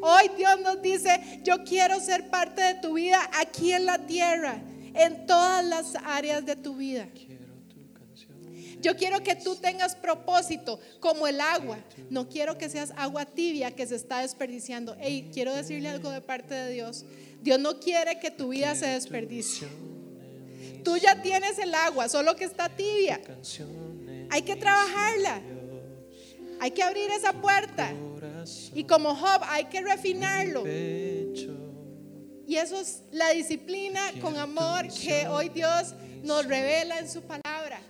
[0.00, 4.60] Hoy Dios nos dice, yo quiero ser parte de tu vida aquí en la tierra,
[4.94, 7.08] en todas las áreas de tu vida.
[8.80, 11.78] Yo quiero que tú tengas propósito como el agua.
[12.10, 14.96] No quiero que seas agua tibia que se está desperdiciando.
[15.00, 17.04] Hey, quiero decirle algo de parte de Dios.
[17.42, 19.66] Dios no quiere que tu vida se desperdicie.
[20.84, 23.20] Tú ya tienes el agua, solo que está tibia.
[24.30, 25.42] Hay que trabajarla.
[26.60, 27.92] Hay que abrir esa puerta.
[28.74, 30.64] Y como Job hay que refinarlo.
[30.66, 37.80] Y eso es la disciplina con amor que hoy Dios nos revela en su palabra.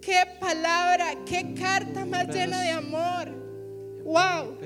[0.00, 3.30] Qué palabra, qué carta más llena de amor.
[4.04, 4.58] Wow.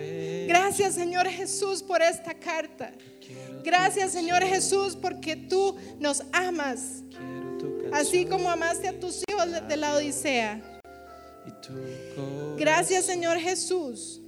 [0.46, 2.92] Gracias Señor Jesús por esta carta.
[3.64, 7.02] Gracias Señor Jesús porque tú nos amas.
[7.92, 10.62] Así como amaste a tus hijos de la Odisea.
[12.58, 14.20] Gracias Señor Jesús.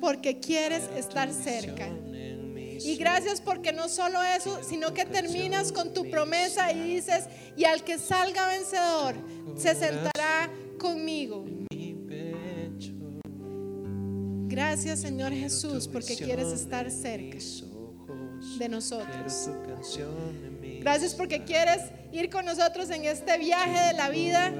[0.00, 1.88] Porque quieres estar cerca.
[2.82, 7.64] Y gracias porque no solo eso, sino que terminas con tu promesa y dices, y
[7.64, 9.14] al que salga vencedor,
[9.56, 11.44] se sentará conmigo.
[14.60, 17.38] Gracias Señor Jesús porque quieres estar cerca
[18.58, 19.48] de nosotros.
[20.80, 21.80] Gracias porque quieres
[22.12, 24.52] ir con nosotros en este viaje de la vida.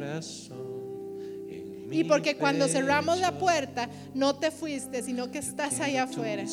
[1.91, 6.45] Y porque cuando cerramos la puerta, no te fuiste, sino que estás allá afuera.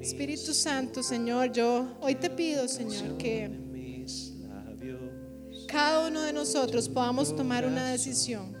[0.00, 3.50] Espíritu Santo, Señor, yo hoy te pido, Señor, que
[5.68, 8.56] cada uno de nosotros podamos tomar una decisión.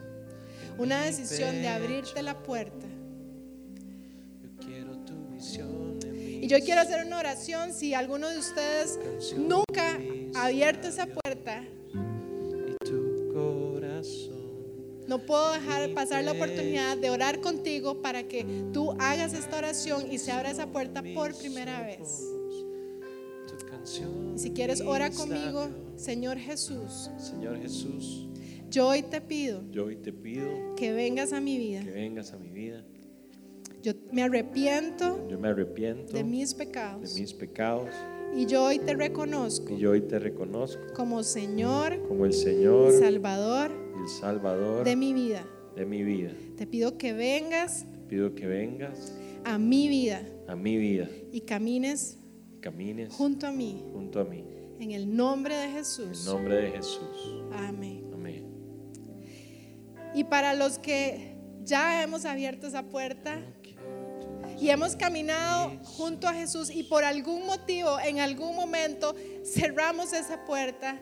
[0.76, 2.93] Una decisión de abrirte la puerta.
[6.44, 8.98] Y yo quiero hacer una oración si alguno de ustedes
[9.36, 9.98] nunca
[10.34, 11.64] ha abierto esa puerta.
[15.06, 20.10] No puedo dejar pasar la oportunidad de orar contigo para que tú hagas esta oración
[20.10, 22.22] y se abra esa puerta por primera vez.
[24.34, 27.10] Y si quieres, ora conmigo, Señor Jesús.
[27.18, 28.28] Señor Jesús,
[28.70, 31.82] Yo hoy te pido yo hoy te pido que vengas a mi vida.
[31.84, 32.84] que vengas a mi vida.
[33.84, 37.90] Yo me arrepiento Yo me arrepiento de mis de pecados mis pecados
[38.34, 42.92] y yo hoy te reconozco y yo hoy te reconozco como Señor, como el Señor
[42.98, 43.70] Salvador
[44.00, 45.46] el Salvador de mi vida.
[45.76, 46.32] de mi vida.
[46.56, 49.12] Te pido que vengas Te pido que vengas
[49.44, 52.18] a mi vida a mi vida y camines
[52.56, 53.84] y camines junto a mí.
[53.92, 54.46] junto a mí.
[54.80, 56.24] En el nombre de En Jesús.
[56.24, 57.44] nombre de Jesús.
[57.52, 58.06] Amén.
[58.14, 58.46] Amén.
[60.14, 63.42] Y para los que ya hemos abierto esa puerta
[64.64, 70.46] y hemos caminado junto a Jesús y por algún motivo, en algún momento, cerramos esa
[70.46, 70.98] puerta,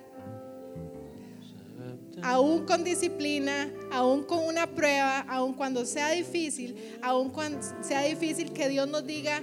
[2.22, 8.52] aún con disciplina, aún con una prueba, aún cuando sea difícil, aún cuando sea difícil
[8.52, 9.40] que Dios nos diga,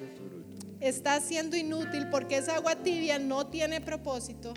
[0.82, 4.53] está siendo inútil porque esa agua tibia no tiene propósito,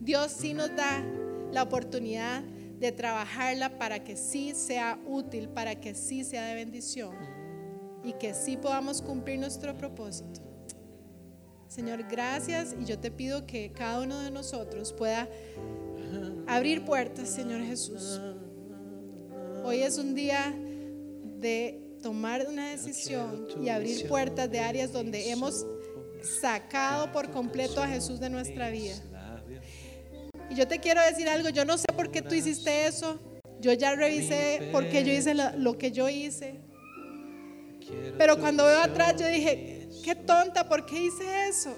[0.00, 1.04] Dios sí nos da
[1.52, 7.35] la oportunidad de trabajarla para que sí sea útil, para que sí sea de bendición
[8.06, 10.40] y que sí podamos cumplir nuestro propósito.
[11.66, 15.28] Señor, gracias y yo te pido que cada uno de nosotros pueda
[16.46, 18.20] abrir puertas, Señor Jesús.
[19.64, 20.54] Hoy es un día
[21.40, 25.66] de tomar una decisión y abrir puertas de áreas donde hemos
[26.40, 28.94] sacado por completo a Jesús de nuestra vida.
[30.48, 33.18] Y yo te quiero decir algo, yo no sé por qué tú hiciste eso.
[33.58, 36.60] Yo ya revisé por qué yo hice lo, lo que yo hice.
[38.18, 41.74] Pero cuando veo atrás yo dije, qué tonta, ¿por qué hice eso?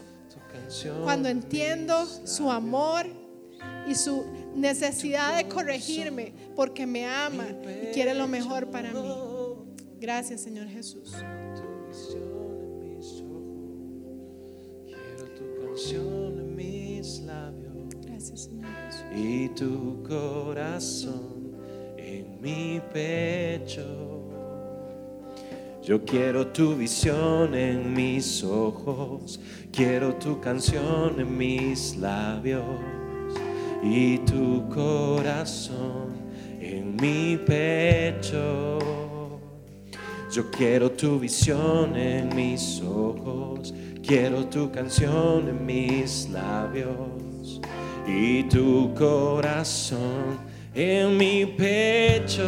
[1.03, 3.07] Cuando entiendo su amor
[3.87, 9.01] y su necesidad de corregirme porque me ama y quiere lo mejor para mí.
[10.01, 11.15] Gracias, Señor Jesús.
[14.87, 19.05] Quiero tu canción en mis labios Gracias, Señor Jesús.
[19.15, 21.53] y tu corazón
[21.97, 24.18] en mi pecho.
[25.89, 29.41] Yo quiero tu visión en mis ojos,
[29.73, 32.63] quiero tu canción en mis labios
[33.83, 36.13] y tu corazón
[36.61, 38.79] en mi pecho.
[40.31, 43.73] Yo quiero tu visión en mis ojos,
[44.07, 47.63] quiero tu canción en mis labios
[48.07, 50.48] y tu corazón
[50.79, 52.47] en mi pecho.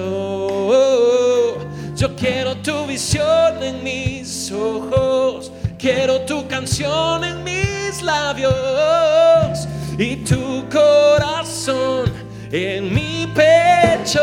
[1.96, 9.66] Yo quiero tu visión en mis ojos, quiero tu canción en mis labios
[9.98, 12.12] y tu corazón
[12.52, 14.20] en mi pecho.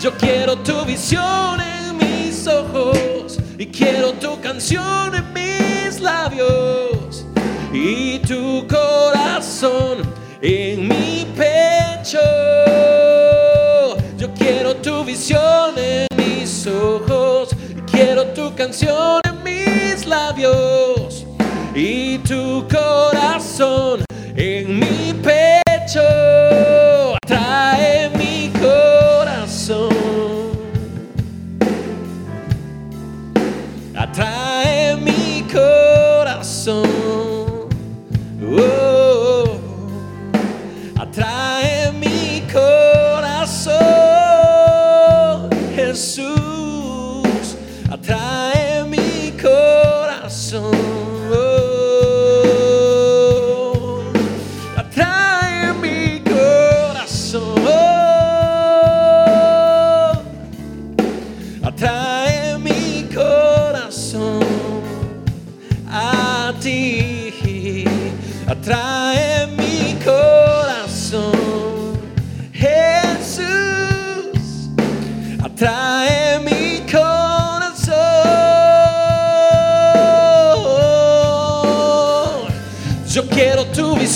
[0.00, 7.26] Yo quiero tu visión en mis ojos y quiero tu canción en mis labios
[7.70, 9.98] y tu corazón
[10.40, 11.07] en mi
[12.10, 12.22] Yo
[14.34, 17.50] quiero tu visión en mis ojos.
[17.90, 21.26] Quiero tu canción en mis labios.
[21.74, 24.04] Y tu corazón
[24.34, 25.57] en mi pecho.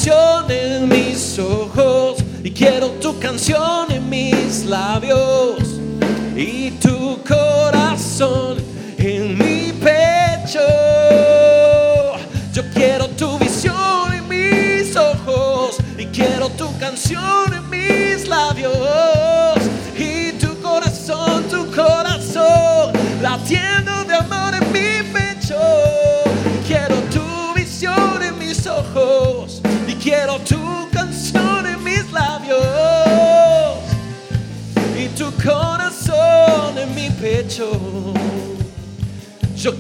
[0.03, 5.79] Visión en mis ojos y quiero tu canción en mis labios
[6.35, 8.57] y tu corazón
[8.99, 10.59] en mi pecho.
[12.53, 17.42] Yo quiero tu visión en mis ojos y quiero tu canción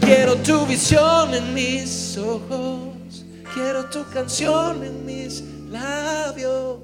[0.03, 3.25] quiero tu visión en mis ojos,
[3.55, 6.79] quiero tu canción en mis labios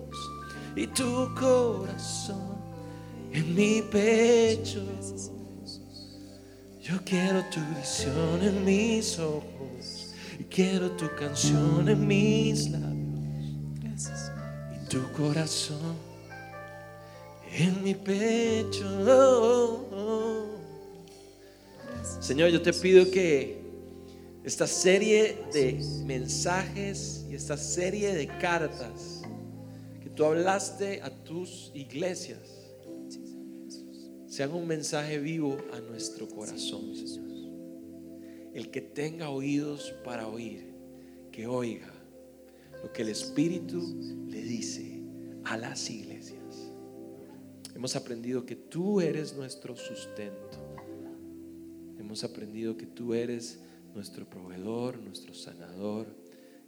[0.76, 2.58] y tu corazón
[3.32, 4.82] en mi pecho.
[6.80, 14.10] Yo quiero tu visión en mis ojos y quiero tu canción en mis labios
[14.74, 15.96] y tu corazón
[17.52, 18.86] en mi pecho.
[22.20, 23.58] Señor, yo te pido que
[24.44, 29.22] esta serie de mensajes y esta serie de cartas
[30.02, 32.58] que tú hablaste a tus iglesias
[34.26, 37.28] sean un mensaje vivo a nuestro corazón, Señor.
[38.54, 40.66] El que tenga oídos para oír,
[41.32, 41.92] que oiga
[42.82, 45.02] lo que el Espíritu le dice
[45.44, 46.72] a las iglesias.
[47.74, 50.67] Hemos aprendido que tú eres nuestro sustento.
[51.98, 53.58] Hemos aprendido que tú eres
[53.94, 56.06] nuestro proveedor, nuestro sanador.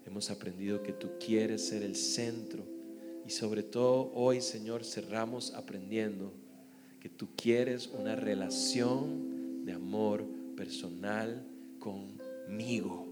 [0.07, 2.65] Hemos aprendido que tú quieres ser el centro.
[3.27, 6.33] Y sobre todo hoy, Señor, cerramos aprendiendo
[6.99, 10.25] que tú quieres una relación de amor
[10.57, 11.47] personal
[11.79, 13.07] conmigo.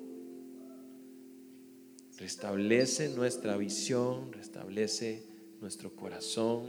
[2.19, 5.25] Restablece nuestra visión, restablece
[5.61, 6.67] nuestro corazón.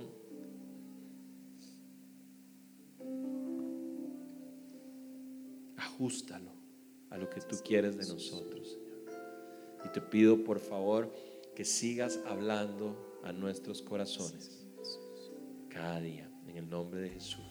[5.80, 6.51] Ajústalo
[7.09, 8.99] a lo que tú quieres de nosotros, Señor.
[9.86, 11.13] Y te pido, por favor,
[11.55, 14.65] que sigas hablando a nuestros corazones
[15.69, 17.45] cada día, en el nombre de Jesús.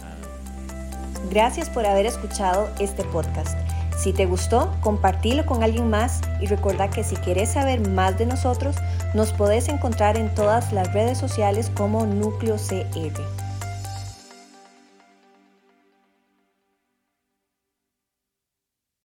[0.00, 1.28] Amén.
[1.30, 3.56] Gracias por haber escuchado este podcast.
[3.96, 8.26] Si te gustó, compartilo con alguien más y recuerda que si quieres saber más de
[8.26, 8.76] nosotros,
[9.14, 13.33] nos podés encontrar en todas las redes sociales como Núcleo CR.